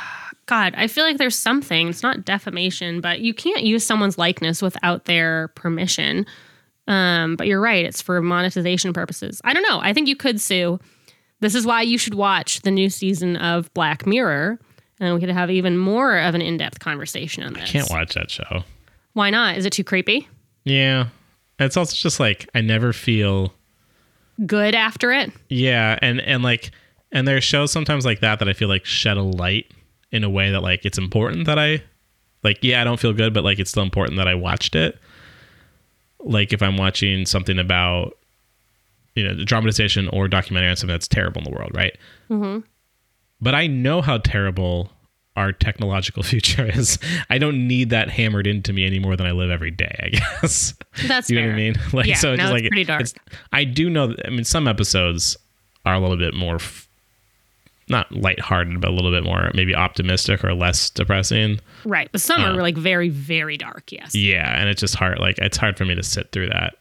[0.46, 1.88] God, I feel like there's something.
[1.88, 6.26] It's not defamation, but you can't use someone's likeness without their permission.
[6.86, 9.40] Um, but you're right; it's for monetization purposes.
[9.42, 9.80] I don't know.
[9.80, 10.78] I think you could sue.
[11.40, 14.58] This is why you should watch the new season of Black Mirror,
[15.00, 17.62] and we could have even more of an in-depth conversation on this.
[17.62, 18.64] I can't watch that show.
[19.14, 19.56] Why not?
[19.56, 20.28] Is it too creepy?
[20.64, 21.08] Yeah.
[21.58, 23.54] It's also just like I never feel
[24.44, 25.32] Good after it.
[25.48, 26.72] Yeah, and and like
[27.14, 29.72] and there are shows sometimes like that that I feel like shed a light
[30.10, 31.82] in a way that like it's important that I
[32.42, 34.98] like yeah, I don't feel good, but like it's still important that I watched it.
[36.20, 38.18] Like if I'm watching something about
[39.14, 41.96] you know, the dramatization or documentary on something that's terrible in the world, right?
[42.28, 42.60] Mm-hmm.
[43.40, 44.90] But I know how terrible
[45.36, 46.98] our technological future is.
[47.30, 50.08] I don't need that hammered into me any more than I live every day, I
[50.40, 50.74] guess.
[51.06, 51.48] That's you know fair.
[51.50, 51.74] what I mean?
[51.92, 53.06] Like Yeah, so it's just like pretty dark.
[53.52, 55.36] I do know that, I mean some episodes
[55.84, 56.83] are a little bit more f-
[57.88, 61.60] not lighthearted, but a little bit more maybe optimistic or less depressing.
[61.84, 62.08] Right.
[62.12, 63.92] But some Uh, are like very, very dark.
[63.92, 64.14] Yes.
[64.14, 66.74] Yeah, and it's just hard like it's hard for me to sit through that.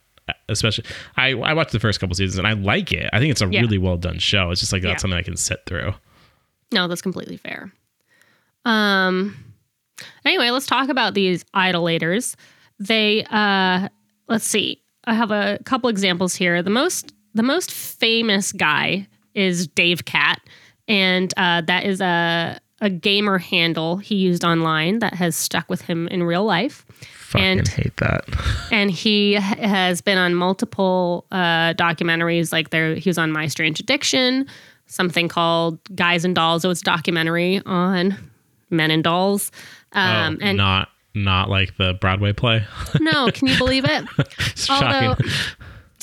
[0.48, 0.86] Especially
[1.18, 3.10] I I watched the first couple seasons and I like it.
[3.12, 3.62] I think it's a Yeah.
[3.62, 4.52] really well done show.
[4.52, 4.90] It's just like Yeah.
[4.90, 5.94] that's something I can sit through.
[6.72, 7.72] No, that's completely fair.
[8.66, 9.36] Um.
[10.26, 12.36] Anyway, let's talk about these iDollators.
[12.80, 13.90] They, uh,
[14.28, 14.82] let's see.
[15.06, 16.64] I have a couple examples here.
[16.64, 20.42] The most, the most famous guy is Dave Cat,
[20.88, 25.80] and uh, that is a a gamer handle he used online that has stuck with
[25.82, 26.86] him in real life.
[27.30, 28.26] Fucking And- hate that.
[28.72, 32.52] and he has been on multiple uh, documentaries.
[32.52, 34.48] Like there, he was on My Strange Addiction,
[34.88, 36.66] something called Guys and Dolls.
[36.66, 38.18] It was a documentary on
[38.70, 39.50] men and dolls.
[39.94, 42.66] Um, oh, and not not like the Broadway play.
[43.00, 44.04] no, can you believe it?
[44.58, 45.26] Shocking.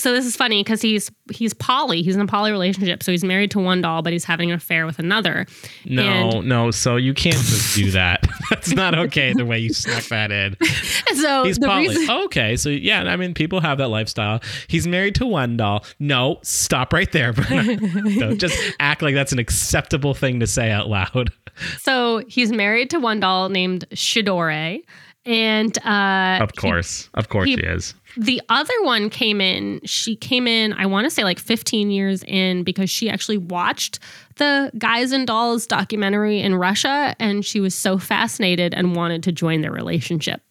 [0.00, 2.02] So this is funny because he's he's poly.
[2.02, 3.02] He's in a poly relationship.
[3.02, 5.46] So he's married to one doll, but he's having an affair with another.
[5.84, 6.02] No,
[6.38, 6.70] And- no.
[6.70, 8.26] So you can't just do that.
[8.50, 9.32] That's not okay.
[9.32, 10.56] The way you snuck that in.
[11.14, 11.88] So He's the poly.
[11.88, 14.40] reason, oh, okay, so yeah, I mean, people have that lifestyle.
[14.68, 15.84] He's married to one doll.
[15.98, 17.32] No, stop right there.
[17.50, 21.30] Don't just act like that's an acceptable thing to say out loud.
[21.78, 24.80] so he's married to one doll named Sidore,
[25.26, 27.94] and uh, Of course, of course, he- she is.
[28.16, 32.24] The other one came in, she came in, I want to say like 15 years
[32.26, 34.00] in because she actually watched
[34.36, 39.32] the Guys and Dolls documentary in Russia and she was so fascinated and wanted to
[39.32, 40.42] join their relationship.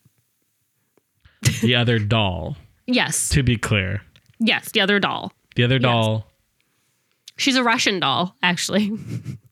[1.61, 2.55] The other doll.
[2.87, 3.27] Yes.
[3.29, 4.01] To be clear,
[4.39, 5.33] Yes, the other doll.
[5.55, 6.25] the other doll,
[7.35, 8.91] She's a Russian doll, actually.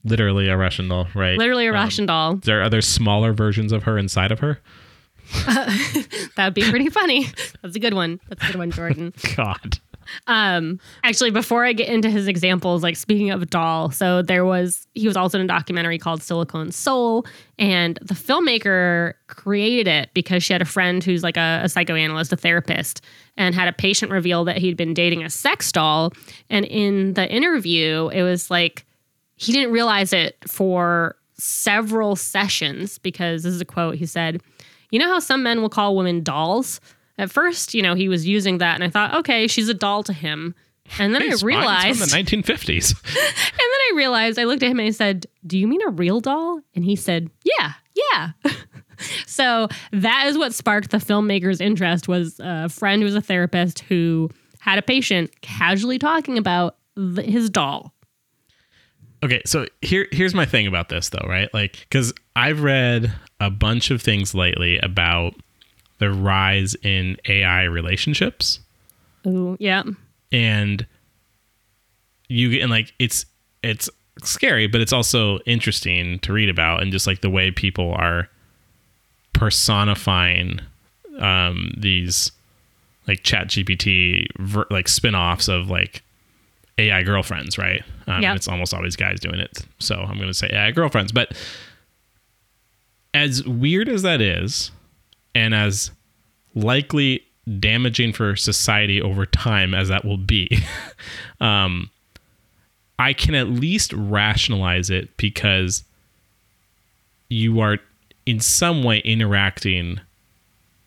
[0.06, 1.38] literally a Russian doll, right?
[1.38, 2.36] Literally a Russian doll.
[2.38, 4.60] There are other smaller versions of her inside of her.
[6.36, 7.28] That'd be pretty funny.
[7.62, 8.20] That's a good one.
[8.30, 9.14] That's a good one, Jordan.
[9.36, 9.80] God.
[10.28, 14.88] Um, actually, before I get into his examples, like speaking of doll, so there was
[14.94, 17.26] he was also in a documentary called Silicone Soul,
[17.60, 22.32] and the filmmaker created it because she had a friend who's like a, a psychoanalyst,
[22.32, 23.02] a therapist,
[23.36, 26.14] and had a patient reveal that he'd been dating a sex doll.
[26.50, 28.86] And in the interview, it was like
[29.36, 34.42] he didn't realize it for several sessions because this is a quote he said,
[34.92, 36.80] You know how some men will call women dolls?
[37.18, 40.04] At first, you know, he was using that, and I thought, okay, she's a doll
[40.04, 40.54] to him.
[41.00, 41.48] And then It's I fine.
[41.48, 42.96] realized, it's from the 1950s.
[43.06, 45.90] and then I realized, I looked at him and I said, Do you mean a
[45.90, 46.62] real doll?
[46.76, 48.32] And he said, Yeah, yeah.
[49.26, 53.80] so that is what sparked the filmmaker's interest was a friend who was a therapist
[53.80, 57.94] who had a patient casually talking about his doll.
[59.24, 61.52] Okay, so here here's my thing about this though, right?
[61.54, 65.34] Like cuz I've read a bunch of things lately about
[66.00, 68.60] the rise in AI relationships
[69.26, 69.84] Ooh, yeah.
[70.32, 70.86] and
[72.30, 73.26] you get and like it's
[73.64, 73.90] it's
[74.24, 78.28] scary, but it's also interesting to read about and just like the way people are
[79.34, 80.60] personifying
[81.20, 82.32] um these
[83.08, 86.04] like chat GPT ver- like spin-offs of like
[86.78, 87.82] AI girlfriends, right?
[88.08, 88.36] Um, Yeah.
[88.36, 89.66] It's almost always guys doing it.
[89.80, 91.12] So I'm going to say AI girlfriends.
[91.12, 91.36] But
[93.18, 94.70] as weird as that is,
[95.34, 95.90] and as
[96.54, 97.24] likely
[97.60, 100.64] damaging for society over time as that will be,
[101.42, 101.90] um,
[103.00, 105.84] I can at least rationalize it because
[107.30, 107.80] you are
[108.28, 110.00] in some way interacting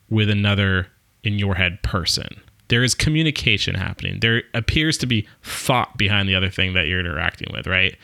[0.08, 0.86] with another
[1.24, 2.40] in your head person.
[2.68, 4.20] There is communication happening.
[4.20, 7.96] There appears to be thought behind the other thing that you're interacting with, right?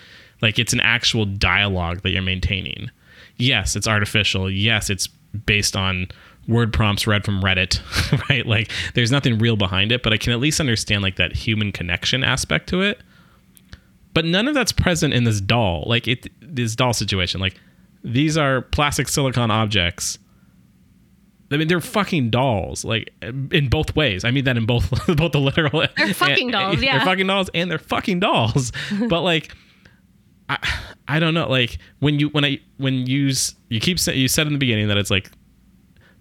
[0.43, 2.91] Like it's an actual dialogue that you're maintaining.
[3.39, 4.51] Yes, it's artificial.
[4.51, 6.09] Yes, it's based on
[6.49, 7.81] word prompts read from Reddit,
[8.31, 8.47] right?
[8.47, 11.73] Like there's nothing real behind it, but I can at least understand like that human
[11.73, 13.01] connection aspect to it.
[14.15, 15.85] But none of that's present in this doll.
[15.87, 17.41] Like it this doll situation.
[17.41, 17.61] Like
[18.03, 20.19] these are plastic silicon objects.
[21.51, 24.25] I mean, they're fucking dolls, like in both ways.
[24.25, 25.87] I mean that in both both the literal.
[25.97, 26.99] They're fucking dolls, yeah.
[26.99, 28.73] They're fucking dolls, and they're fucking dolls.
[29.09, 29.55] but like,
[30.49, 30.59] I,
[31.09, 31.49] I don't know.
[31.49, 33.33] Like when you when I when you
[33.69, 35.31] you keep sa- you said in the beginning that it's like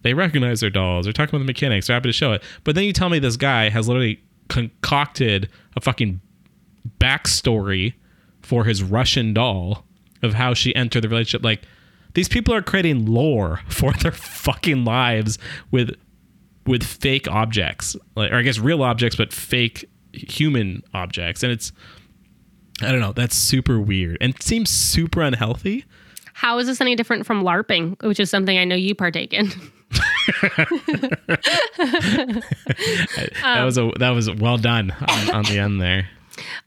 [0.02, 1.06] they recognize their dolls.
[1.06, 1.88] They're talking about the mechanics.
[1.88, 2.44] They're happy to show it.
[2.64, 6.22] But then you tell me this guy has literally concocted a fucking
[7.00, 7.94] backstory
[8.42, 9.84] for his Russian doll
[10.22, 11.44] of how she entered the relationship.
[11.44, 11.64] Like
[12.14, 15.38] these people are creating lore for their fucking lives
[15.72, 15.96] with
[16.66, 21.72] with fake objects, like or I guess real objects, but fake human objects, and it's
[22.82, 23.14] I don't know.
[23.14, 25.86] That's super weird and seems super unhealthy.
[26.34, 29.48] How is this any different from LARPing, which is something I know you partake in?
[33.42, 36.10] that was a that was well done on, on the end there.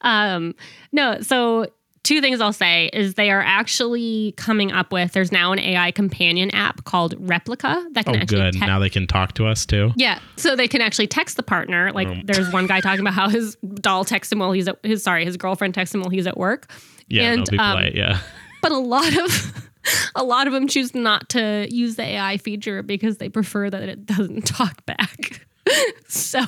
[0.01, 0.55] Um,
[0.93, 1.67] no, so
[2.09, 5.91] two things I'll say is they are actually coming up with there's now an AI
[5.91, 8.53] companion app called Replika that can Oh, actually good.
[8.55, 9.93] te- now they can talk to us too.
[9.97, 11.93] yeah, so they can actually text the partner.
[11.93, 12.23] Like Um.
[12.25, 15.25] there's one guy talking about how his doll texts him while he's at his sorry,
[15.25, 16.71] his girlfriend texts him while he's at work.
[17.09, 17.95] Yeah, And, be um, polite.
[17.95, 18.19] Yeah.
[18.63, 19.53] But a lot of
[20.17, 23.83] a lot of them choose not to use the AI feature because they prefer that
[23.89, 25.47] it doesn't talk back.
[26.09, 26.41] so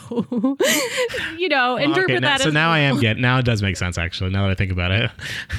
[1.38, 3.62] you know, interpret Okay, now- that so as now I am getting now it does
[3.62, 4.30] make sense actually.
[4.30, 5.10] Now that I think about it,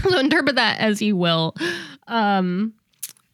[0.03, 1.55] so interpret that as you will.
[2.07, 2.73] Um,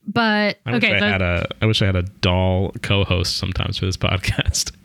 [0.08, 3.38] but I okay, wish I the- had a I wish I had a doll co-host
[3.38, 4.72] sometimes for this podcast.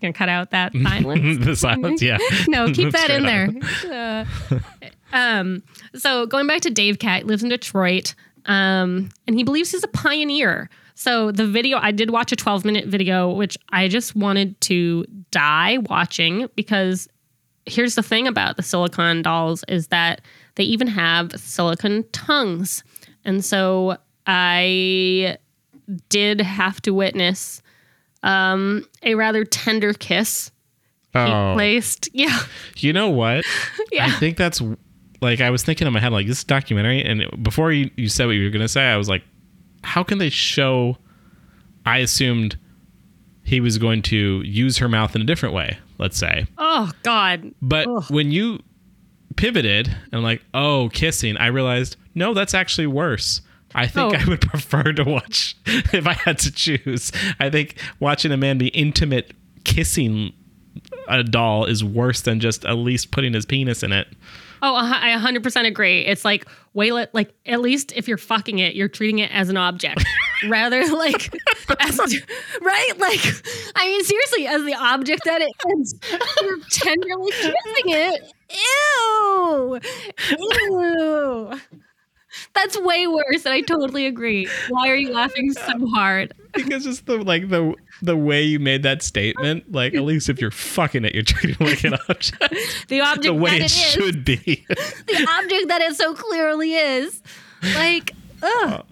[0.00, 1.44] gonna cut out that silence.
[1.44, 2.18] the silence, yeah.
[2.48, 3.48] no, keep that in there.
[3.90, 4.58] Uh,
[5.14, 5.62] um,
[5.94, 8.14] so going back to Dave Cat, lives in Detroit,
[8.46, 10.68] um, and he believes he's a pioneer.
[10.94, 15.04] So the video, I did watch a 12 minute video, which I just wanted to
[15.30, 17.08] die watching because
[17.66, 20.20] here's the thing about the silicon dolls is that
[20.56, 22.84] they even have silicon tongues.
[23.24, 25.38] And so I
[26.08, 27.60] did have to witness
[28.22, 30.50] um, a rather tender kiss
[31.12, 32.08] he Oh, placed.
[32.12, 32.38] Yeah.
[32.76, 33.44] you know what?
[33.92, 34.06] Yeah.
[34.06, 34.60] I think that's
[35.24, 38.26] like I was thinking in my head like this documentary, and before you, you said
[38.26, 39.22] what you were gonna say, I was like,
[39.82, 40.96] how can they show?
[41.86, 42.56] I assumed
[43.42, 45.78] he was going to use her mouth in a different way.
[45.98, 47.52] Let's say, Oh God.
[47.60, 48.04] But Ugh.
[48.08, 48.60] when you
[49.36, 53.42] pivoted and like, oh, kissing, I realized no, that's actually worse.
[53.74, 54.16] I think Oh.
[54.16, 57.12] I would prefer to watch if I had to choose.
[57.40, 59.32] I think watching a man be intimate
[59.64, 60.32] kissing
[61.08, 64.08] a doll is worse than just at least putting his penis in it.
[64.66, 66.06] Oh, I 100% agree.
[66.06, 69.58] It's like way like at least if you're fucking it, you're treating it as an
[69.58, 70.02] object
[70.48, 71.34] rather like
[71.80, 71.98] as
[72.62, 72.92] right.
[72.98, 73.20] Like
[73.76, 75.94] I mean, seriously, as the object that it is,
[76.40, 77.52] you're tenderly kissing
[77.88, 78.22] it.
[79.60, 79.80] Ew,
[80.38, 81.60] ew.
[82.54, 84.48] That's way worse, and I totally agree.
[84.70, 86.32] Why are you laughing so hard?
[86.54, 90.40] Because just the like the the way you made that statement, like at least if
[90.40, 92.42] you're fucking it, you're treating it like an object.
[92.88, 94.36] The object the way that it should be.
[94.68, 97.22] the object that it so clearly is.
[97.74, 98.12] Like,
[98.42, 98.84] ugh.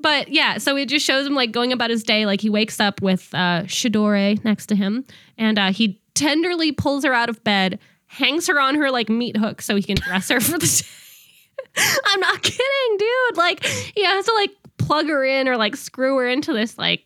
[0.00, 2.26] But yeah, so it just shows him like going about his day.
[2.26, 5.04] Like he wakes up with uh, Sidore next to him,
[5.38, 9.36] and uh, he tenderly pulls her out of bed, hangs her on her like meat
[9.36, 10.66] hook so he can dress her for the
[11.76, 11.82] day.
[12.04, 13.36] I'm not kidding, dude.
[13.36, 14.50] Like he has to like
[14.86, 17.04] plug her in or like screw her into this like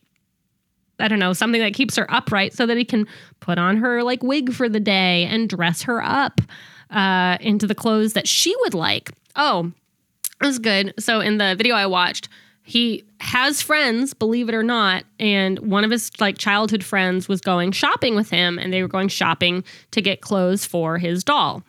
[0.99, 3.07] I don't know, something that keeps her upright so that he can
[3.41, 6.41] put on her like wig for the day and dress her up
[6.91, 9.11] uh, into the clothes that she would like.
[9.35, 9.73] Oh,
[10.41, 10.95] it was good.
[10.99, 12.29] So in the video I watched,
[12.63, 17.41] he has friends, believe it or not, and one of his like childhood friends was
[17.41, 21.63] going shopping with him, and they were going shopping to get clothes for his doll.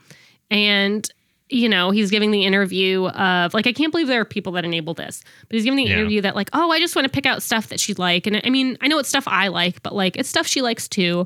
[0.49, 1.09] And
[1.49, 4.65] you know, he's giving the interview of like, I can't believe there are people that
[4.65, 5.97] enable this, but he's giving the Yeah.
[5.99, 8.41] interview that like, oh, I just want to pick out stuff that she'd like, and
[8.43, 11.25] I mean, I know it's stuff I like, but like, it's stuff she likes too.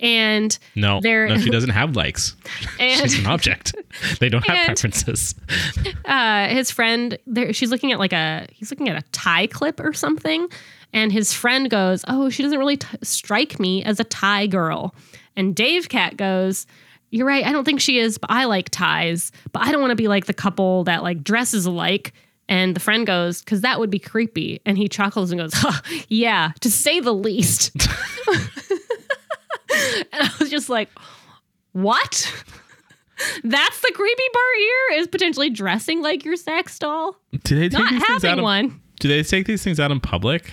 [0.00, 2.34] And No, There- no, she doesn't have likes.
[2.80, 3.74] and She's an object.
[4.18, 5.34] They don't have And- preferences.
[6.04, 9.78] uh, his friend there she's looking at like a he's looking at a tie clip
[9.78, 10.48] or something
[10.92, 14.94] and his friend goes oh she doesn't really t- strike me as a tie girl
[15.36, 16.66] and dave cat goes
[17.10, 17.44] you're right.
[17.44, 19.32] I don't think she is but i like ties.
[19.52, 22.12] But i don't want to be like the couple that like dresses alike
[22.48, 24.60] and the friend goes because that would be creepy.
[24.66, 27.76] And he chuckles and goes huh, yeah to say the least.
[30.12, 30.88] And i was just like
[31.72, 32.44] what?
[33.44, 37.16] That's the creepy part here is potentially dressing like your sex doll?
[37.44, 38.80] Do they take not these things out of, one.
[38.98, 40.52] Do they take these things out in public?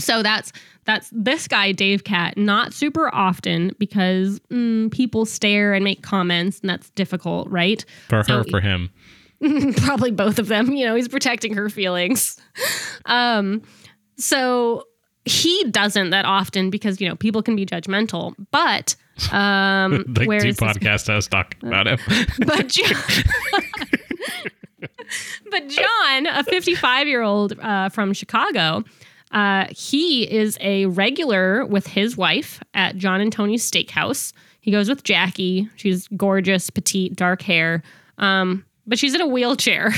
[0.00, 0.52] So that's
[0.86, 6.60] that's this guy Dave Cat not super often because mm, people stare and make comments
[6.60, 7.84] and that's difficult, right?
[8.08, 8.90] For So- her, for him.
[9.76, 10.72] probably both of them.
[10.72, 12.40] You know, he's protecting her feelings.
[13.08, 13.62] Um,
[14.16, 14.82] so
[15.26, 18.34] he doesn't that often because you know people can be judgmental.
[18.50, 18.96] But
[19.30, 21.98] um, the where two podcast hosts talking about him.
[22.38, 22.94] but John,
[25.50, 28.82] but John, a 55 year old uh, from Chicago,
[29.32, 34.32] uh, he is a regular with his wife at John and Tony's Steakhouse.
[34.60, 35.68] He goes with Jackie.
[35.76, 37.82] She's gorgeous, petite, dark hair.
[38.18, 39.92] Um, but she's in a wheelchair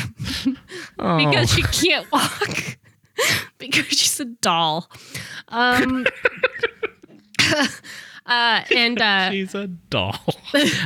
[0.97, 2.79] because she can't walk
[3.59, 4.91] because she's a doll.
[5.49, 6.07] Um,
[8.29, 10.17] uh, and uh, She's a doll.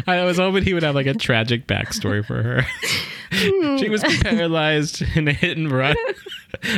[0.06, 2.66] I was hoping he would have like a tragic backstory for her.
[3.78, 5.96] she was paralyzed in a hit and run.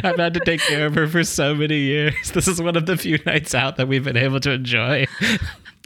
[0.02, 2.30] I've had to take care of her for so many years.
[2.32, 5.06] This is one of the few nights out that we've been able to enjoy.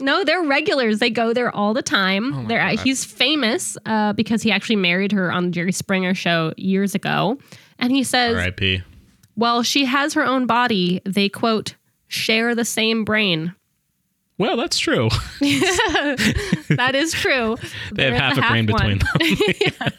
[0.01, 0.99] No, they're regulars.
[0.99, 2.47] They go there all the time.
[2.47, 6.95] they're he's famous uh, because he actually married her on the Jerry Springer show years
[6.95, 7.37] ago.
[7.79, 8.83] And he says, R.I.P.
[9.35, 11.01] "Well, she has her own body.
[11.05, 11.75] They quote
[12.07, 13.55] share the same brain.
[14.39, 15.09] Well, that's true.
[15.41, 17.57] That is true.
[17.91, 18.99] They have half a brain one.
[18.99, 19.91] between them.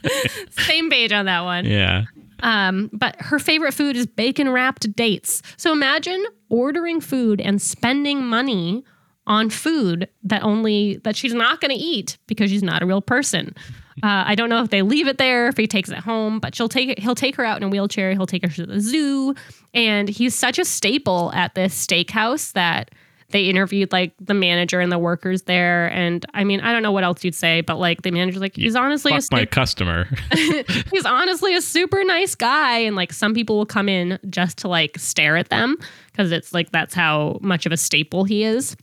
[0.50, 1.64] Same page on that one.
[1.66, 2.04] yeah.
[2.42, 5.42] Um, but her favorite food is bacon wrapped dates.
[5.58, 8.82] So imagine ordering food and spending money
[9.26, 13.02] on food that only that she's not going to eat because she's not a real
[13.02, 13.54] person.
[14.02, 16.54] Uh, I don't know if they leave it there, if he takes it home, but
[16.54, 16.98] she'll take it.
[16.98, 18.12] He'll take her out in a wheelchair.
[18.12, 19.34] He'll take her to the zoo,
[19.74, 22.90] and he's such a staple at this steakhouse that
[23.30, 25.90] they interviewed like the manager and the workers there.
[25.92, 28.56] And I mean, I don't know what else you'd say, but like the manager's like,
[28.56, 30.08] he's honestly a my customer.
[30.34, 34.68] he's honestly a super nice guy and like some people will come in just to
[34.68, 35.76] like stare at them
[36.12, 38.76] because it's like that's how much of a staple he is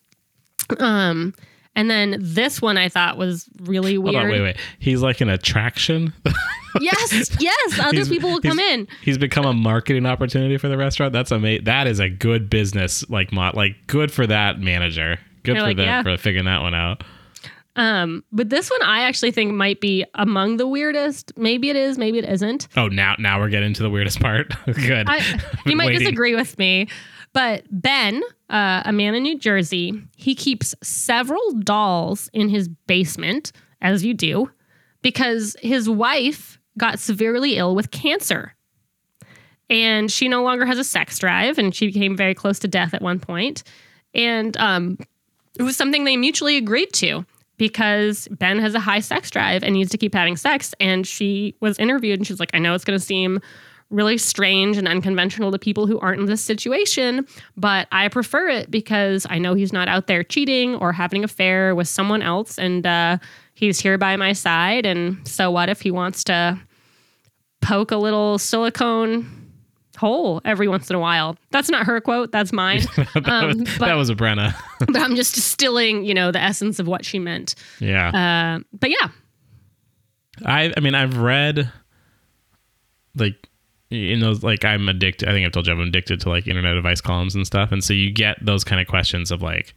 [0.79, 1.33] um
[1.77, 4.57] and then this one i thought was really weird on, wait, wait.
[4.79, 6.13] He's like an attraction.
[6.81, 10.77] yes yes other He's- people will come in He's become a marketing opportunity for the
[10.77, 11.13] restaurant.
[11.13, 11.63] That's amazing.
[11.65, 13.07] That is a good business.
[13.09, 15.17] Like, mo- like good for that manager.
[15.43, 16.03] Good You're for like, them yeah.
[16.03, 17.03] for figuring that one out.
[17.77, 21.97] um but this one i actually think might be among the weirdest maybe it is
[21.97, 24.51] maybe it isn't Oh, now now we're getting to the weirdest part.
[24.65, 25.07] good.
[25.07, 25.17] I,
[25.65, 25.99] you might waiting.
[25.99, 26.87] disagree with me,
[27.37, 33.51] but Ben, uh, a man in New Jersey, he keeps several dolls in his basement,
[33.79, 34.49] as you do,
[35.03, 38.55] because his wife got severely ill with cancer.
[39.69, 42.95] And she no longer has a sex drive, and she became very close to death
[42.95, 43.61] at one point.
[44.15, 44.97] And um,
[45.59, 47.23] it was something they mutually agreed to
[47.57, 50.73] because Ben has a high sex drive and needs to keep having sex.
[50.79, 53.41] And she was interviewed and she's like, I know it's going to seem
[53.89, 57.25] really strange and unconventional to people who aren't in this situation,
[57.55, 61.25] but I prefer it because I know he's not out there cheating or having an
[61.25, 62.57] affair with someone else.
[62.59, 63.17] And uh,
[63.53, 64.85] he's here by my side.
[64.85, 66.59] And so, what if he wants to
[67.61, 69.33] poke a little silicone?
[69.97, 71.35] Hole every once in a while.
[71.49, 72.31] That's not her quote.
[72.31, 72.81] That's mine.
[73.15, 74.53] that, um, was, but- that was a Brenna.
[74.79, 77.55] but I'm just distilling, you know, the essence of what she meant.
[77.79, 78.57] yeah.
[78.59, 79.09] Uh, but yeah,
[80.45, 81.71] I I mean I've read
[83.15, 83.49] like
[83.89, 86.75] in those like I'm addicted I think I've told you I'm addicted to like internet
[86.75, 89.73] advice columns and stuff and so you get those kind of questions of like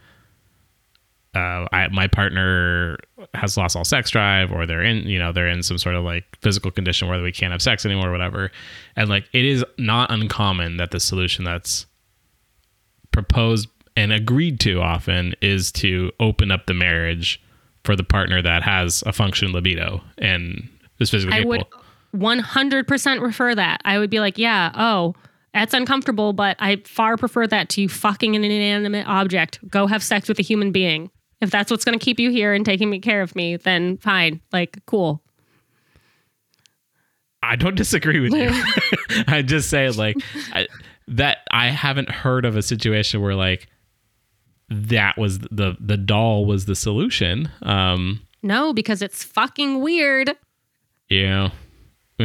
[1.34, 2.98] uh I my partner
[3.34, 6.04] has lost all sex drive or they're in you know they're in some sort of
[6.04, 8.50] like physical condition where we can't have sex anymore or whatever
[8.96, 11.86] and like it is not uncommon that the solution that's
[13.12, 17.40] proposed and agreed to often is to open up the marriage
[17.84, 21.58] for the partner that has a function libido and is physically I capable.
[21.58, 21.66] would
[22.14, 23.80] 100% refer that.
[23.84, 25.14] I would be like, yeah, oh,
[25.54, 29.58] that's uncomfortable, but I far prefer that to you fucking an inanimate object.
[29.68, 31.10] Go have sex with a human being.
[31.40, 34.40] If that's what's going to keep you here and taking care of me, then fine.
[34.52, 35.22] Like, cool.
[37.42, 38.50] I don't disagree with you.
[39.26, 40.16] I just say like
[40.52, 40.68] I,
[41.08, 43.68] that I haven't heard of a situation where like
[44.68, 47.50] that was the the doll was the solution.
[47.62, 50.32] Um No, because it's fucking weird.
[51.08, 51.50] yeah.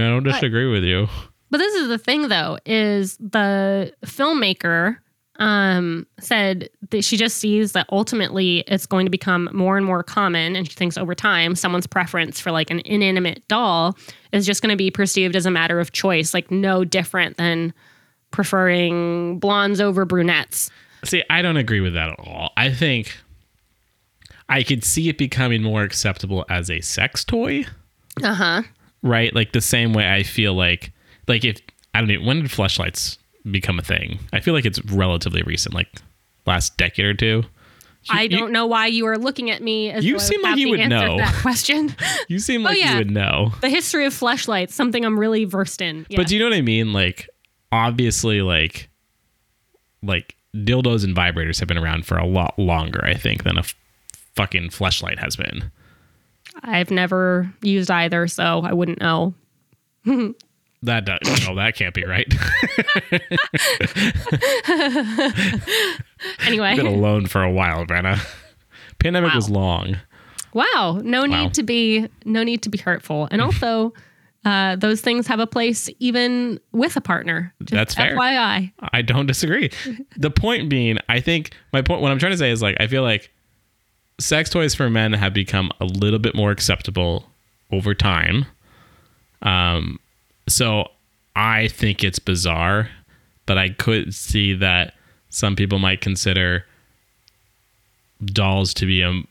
[0.01, 1.07] I don't disagree with you.
[1.51, 4.97] But this is the thing, though, is the filmmaker
[5.37, 10.03] um, said that she just sees that ultimately it's going to become more and more
[10.03, 13.97] common, and she thinks over time someone's preference for like an inanimate doll
[14.31, 17.73] is just going to be perceived as a matter of choice, like no different than
[18.31, 20.69] preferring blondes over brunettes.
[21.03, 22.51] See, I don't agree with that at all.
[22.57, 23.15] I think
[24.49, 27.65] I could see it becoming more acceptable as a sex toy.
[28.23, 28.61] Uh huh.
[29.05, 29.33] Right?
[29.33, 30.91] Like the same way I feel like
[31.27, 31.61] like if
[31.93, 33.17] I don't know when did fleshlights
[33.49, 34.19] become a thing.
[34.33, 35.87] I feel like it's relatively recent, like
[36.45, 37.43] last decade or two.
[38.09, 40.87] I don't know why you are looking at me as You seem like you would
[40.89, 41.17] know.
[41.17, 41.95] that question.
[42.27, 42.91] You seem oh, like Oh, yeah.
[42.93, 43.51] you would know.
[43.61, 46.05] the history of fleshlights, something I'm really versed in.
[46.09, 46.17] Yeah.
[46.17, 46.93] But do you know what I mean?
[46.93, 47.29] Like,
[47.71, 48.89] obviously, like,
[50.03, 53.61] like dildos and vibrators have been around for a lot longer, I think, than a
[53.61, 53.75] f-
[54.35, 55.71] fucking fleshlight has been.
[56.67, 59.33] I've never used either, so I wouldn't know.
[60.83, 62.27] That does, no, that can't be right.
[66.45, 68.19] Anyway, been alone for a while, Brenna.
[68.99, 69.35] Pandemic Wow.
[69.35, 69.97] was long.
[70.53, 71.25] wow, no Wow.
[71.43, 73.93] need to be no need to be hurtful, and also.
[74.43, 77.51] Uh, those things have a place even with a partner.
[77.61, 78.15] That's fair.
[78.15, 78.71] FYI.
[78.93, 79.71] I don't disagree.
[80.17, 82.85] the point being, I think my point, what I'm trying to say is like, I
[82.85, 83.31] feel like
[84.19, 87.25] sex toys for men have become a little bit more acceptable
[87.71, 88.45] over time.
[89.41, 89.99] Um,
[90.47, 90.89] so
[91.35, 92.89] I think it's bizarre,
[93.45, 94.93] but I could see that
[95.29, 96.65] some people might consider
[98.23, 99.21] dolls to be a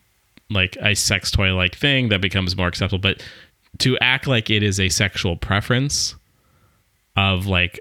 [0.50, 3.22] like a sex toy like thing that becomes more acceptable, but
[3.78, 6.14] to act like it is a sexual preference
[7.16, 7.80] of like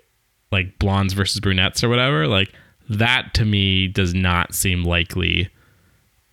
[0.52, 2.54] like blondes versus brunettes or whatever, like
[2.90, 5.50] that to me does not seem likely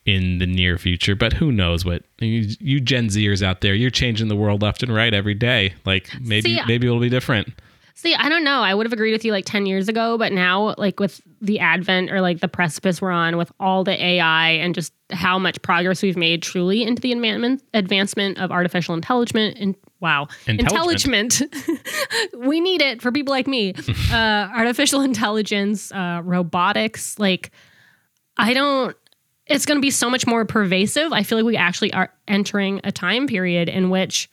[0.06, 1.14] in the near future.
[1.14, 4.82] But who knows what you, you Gen Zers out there, you're changing the world left
[4.82, 5.74] and right every day.
[5.84, 7.52] Like maybe See, maybe it'll be different.
[8.00, 8.62] See, I don't know.
[8.62, 11.58] I would have agreed with you like 10 years ago, but now, like with the
[11.58, 15.60] advent or like the precipice we're on with all the AI and just how much
[15.60, 21.42] progress we've made truly into the advancement, advancement of artificial intelligence and wow, intelligent.
[22.38, 23.74] we need it for people like me.
[24.10, 27.18] uh, artificial intelligence, uh, robotics.
[27.18, 27.50] Like,
[28.38, 28.96] I don't,
[29.50, 31.12] it's going to be so much more pervasive.
[31.12, 34.30] I feel like we actually are entering a time period in which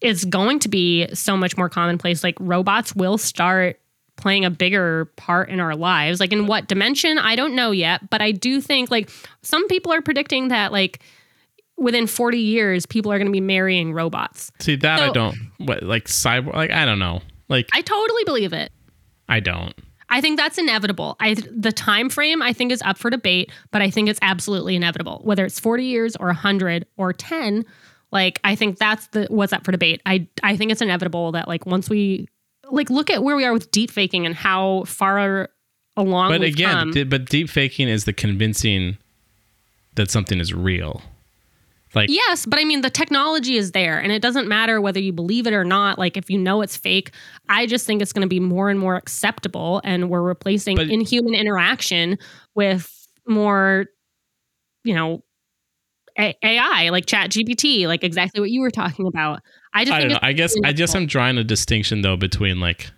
[0.00, 2.22] it's going to be so much more commonplace.
[2.22, 3.80] Like robots will start
[4.16, 6.20] playing a bigger part in our lives.
[6.20, 9.10] Like in what dimension, I don't know yet, but I do think like
[9.42, 11.00] some people are predicting that like
[11.78, 14.52] within 40 years people are going to be marrying robots.
[14.60, 17.22] See that I don't what like cyber like I don't know.
[17.48, 18.70] Like I totally believe it.
[19.28, 19.74] I don't.
[20.08, 21.16] I think that's inevitable.
[21.20, 24.76] I the time frame I think is up for debate, but I think it's absolutely
[24.76, 25.20] inevitable.
[25.24, 27.64] Whether it's 40 years or 100 or 10,
[28.12, 30.00] like I think that's the what's up for debate.
[30.06, 32.28] I I think it's inevitable that like once we
[32.70, 35.48] like look at where we are with deep faking and how far
[35.96, 38.98] along But again, but deep faking is the convincing
[39.94, 41.02] that something is real.
[41.96, 45.12] Like Yes, but I mean the technology is there and it doesn't matter whether you
[45.12, 45.98] believe it or not.
[45.98, 47.10] Like if you know it's fake,
[47.48, 50.90] I just think it's going to be more and more acceptable and we're replacing But-
[50.90, 52.18] inhuman interaction
[52.54, 52.92] with
[53.26, 53.86] more
[54.84, 55.24] you know
[56.18, 59.40] A- AI like Chat GPT, like exactly what you were talking about.
[59.74, 60.28] I just I think don't know.
[60.28, 60.96] I guess I inevitable.
[60.98, 62.90] am drawing a distinction though between like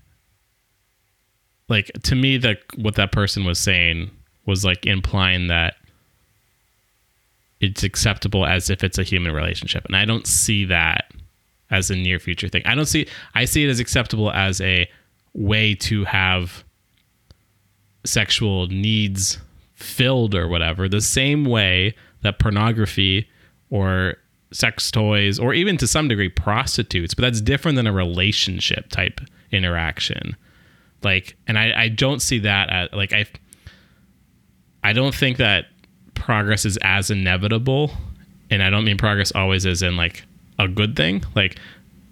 [1.68, 4.10] like to me that what that person was saying
[4.46, 5.74] was like implying that
[7.60, 9.84] it's acceptable as if it's a human relationship.
[9.86, 11.10] And I don't see that
[11.70, 12.62] as a near future thing.
[12.64, 14.88] I don't see I see it as acceptable as a
[15.34, 16.64] way to have
[18.04, 19.38] sexual needs
[19.74, 23.28] filled or whatever, the same way that pornography
[23.70, 24.16] or
[24.50, 29.20] sex toys or even to some degree prostitutes, but that's different than a relationship type
[29.52, 30.36] interaction.
[31.02, 33.26] Like, and I, I don't see that as like I
[34.82, 35.66] I don't think that
[36.18, 37.92] progress is as inevitable,
[38.50, 40.24] and I don't mean progress always as in like
[40.58, 41.24] a good thing.
[41.34, 41.58] Like,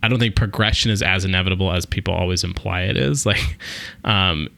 [0.03, 3.27] I don't think progression is as inevitable as people always imply it is.
[3.37, 3.59] Like,
[4.05, 4.49] um,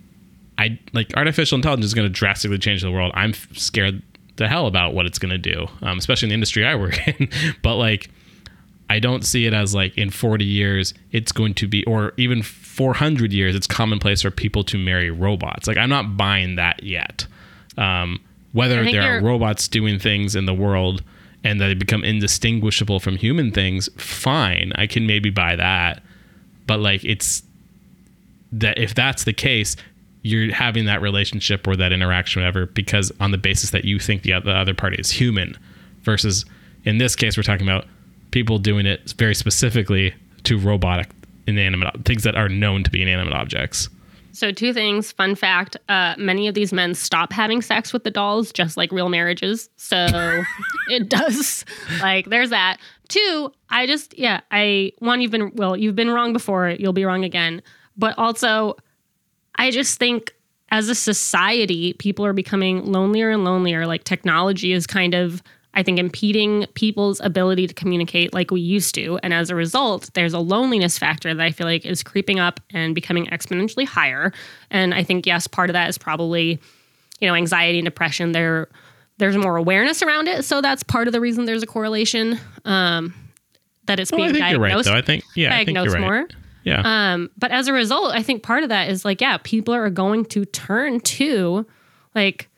[0.59, 3.13] I like artificial intelligence is going to drastically change the world.
[3.15, 4.03] I'm scared
[4.37, 7.07] the hell about what it's going to do, um, especially in the industry I work
[7.21, 7.29] in.
[7.63, 8.11] but like,
[8.91, 12.43] I don't see it as like in 40 years it's going to be, or even
[12.43, 15.67] 400 years, it's commonplace for people to marry robots.
[15.67, 17.27] Like, I'm not buying that yet.
[17.77, 18.21] Um,
[18.53, 21.03] whether there are robots doing things in the world
[21.45, 24.73] and that they become indistinguishable from human things, fine.
[24.75, 26.03] I can maybe buy that.
[26.67, 27.43] But like, it's
[28.53, 29.77] that if that's the case,
[30.23, 34.23] you're having that relationship or that interaction, whatever, because on the basis that you think
[34.23, 35.57] the other, the other party is human,
[36.03, 36.45] versus
[36.85, 37.87] in this case, we're talking about
[38.31, 41.11] people doing it very specifically to robotic
[41.47, 43.89] inanimate things that are known to be inanimate objects.
[44.39, 45.11] So, two things.
[45.11, 48.93] Fun fact uh, many of these men stop having sex with the dolls, just like
[48.93, 49.69] real marriages.
[49.77, 50.07] So,
[50.89, 51.65] it does.
[52.01, 52.79] Like, there's that.
[53.09, 57.05] Two, I just, yeah, I, one, you've been, well, you've been wrong before, you'll be
[57.05, 57.63] wrong again.
[57.97, 58.77] But also,
[59.57, 60.35] I just think
[60.71, 63.87] as a society, people are becoming lonelier and lonelier.
[63.89, 65.43] Like, technology is kind of
[65.75, 69.19] I think impeding people's ability to communicate like we used to.
[69.23, 72.59] And as a result, there's a loneliness factor that I feel like is creeping up
[72.71, 74.33] and becoming exponentially higher.
[74.71, 76.59] And I think, yes, part of that is probably,
[77.21, 78.33] you know, anxiety and depression.
[78.33, 78.69] There,
[79.19, 80.45] there's more awareness around it.
[80.45, 83.15] So that's part of the reason there's a correlation um,
[83.87, 84.97] that it's Well, being I think you're right, diagnosed, though.
[84.97, 86.01] I think, yeah, I think you're right.
[86.01, 86.29] more.
[86.65, 86.83] Yeah.
[86.85, 89.89] Um, but as a result, I think part of that is like, yeah, people are
[89.91, 91.67] going to turn to
[92.15, 92.49] like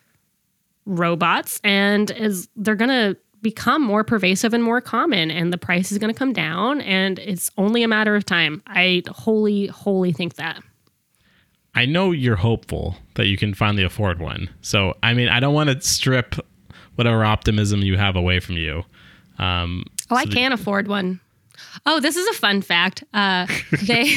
[0.91, 5.99] robots and is they're gonna become more pervasive and more common and the price is
[5.99, 8.63] gonna come down and it's only a matter of time.
[8.67, 10.61] I wholly, wholly think that.
[11.75, 14.51] I know you're hopeful that you can finally afford one.
[14.61, 16.35] So, I mean, I don't want to strip
[16.97, 18.85] whatever optimism you have away from you.
[19.39, 21.21] Um, Oh, I so that- can afford one.
[21.87, 23.05] Oh, this is a fun fact.
[23.15, 23.47] Uh,
[23.85, 24.17] they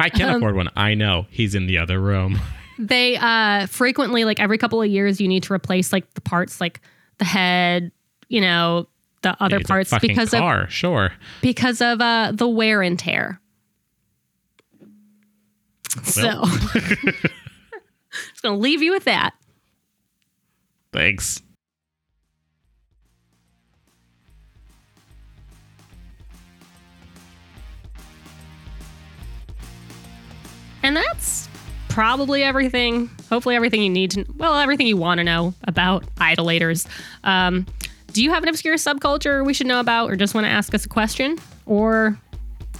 [0.00, 0.68] I can Um, afford one.
[0.74, 1.26] I know.
[1.30, 2.38] He's in the other room.
[2.78, 6.60] They uh frequently like every couple of years you need to replace like the parts
[6.60, 6.80] like
[7.18, 7.90] the head,
[8.28, 8.86] you know,
[9.22, 11.12] the other It's parts because of car, sure.
[11.40, 13.40] because of uh, the wear and tear.
[16.04, 19.32] So, just gonna leave you with that.
[20.92, 21.42] Thanks.
[30.82, 31.48] And that's
[31.96, 33.08] probably everything.
[33.30, 36.86] Hopefully, everything you need to, well, everything you want to know about iDollators.
[37.24, 37.64] Um,
[38.12, 40.74] do you have an obscure subculture we should know about, or just want to ask
[40.74, 41.38] us a question?
[41.64, 42.18] Or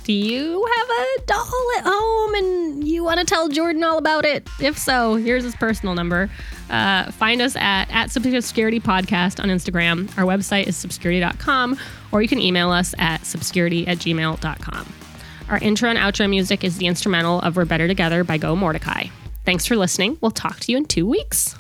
[0.05, 4.27] do you have a doll at home and you want to tell Jordan all about
[4.27, 4.47] it?
[4.61, 6.29] If so, here's his personal number.
[6.69, 10.11] Uh, find us at, at Subscurity Podcast on Instagram.
[10.19, 11.79] Our website is subscurity.com,
[12.13, 15.06] or you can email us at subscurity at gmail.com.
[15.49, 19.05] Our intro and outro music is the instrumental of We're Better Together by Go Mordecai.
[19.45, 20.19] Thanks for listening.
[20.21, 21.55] We'll talk to you in two weeks.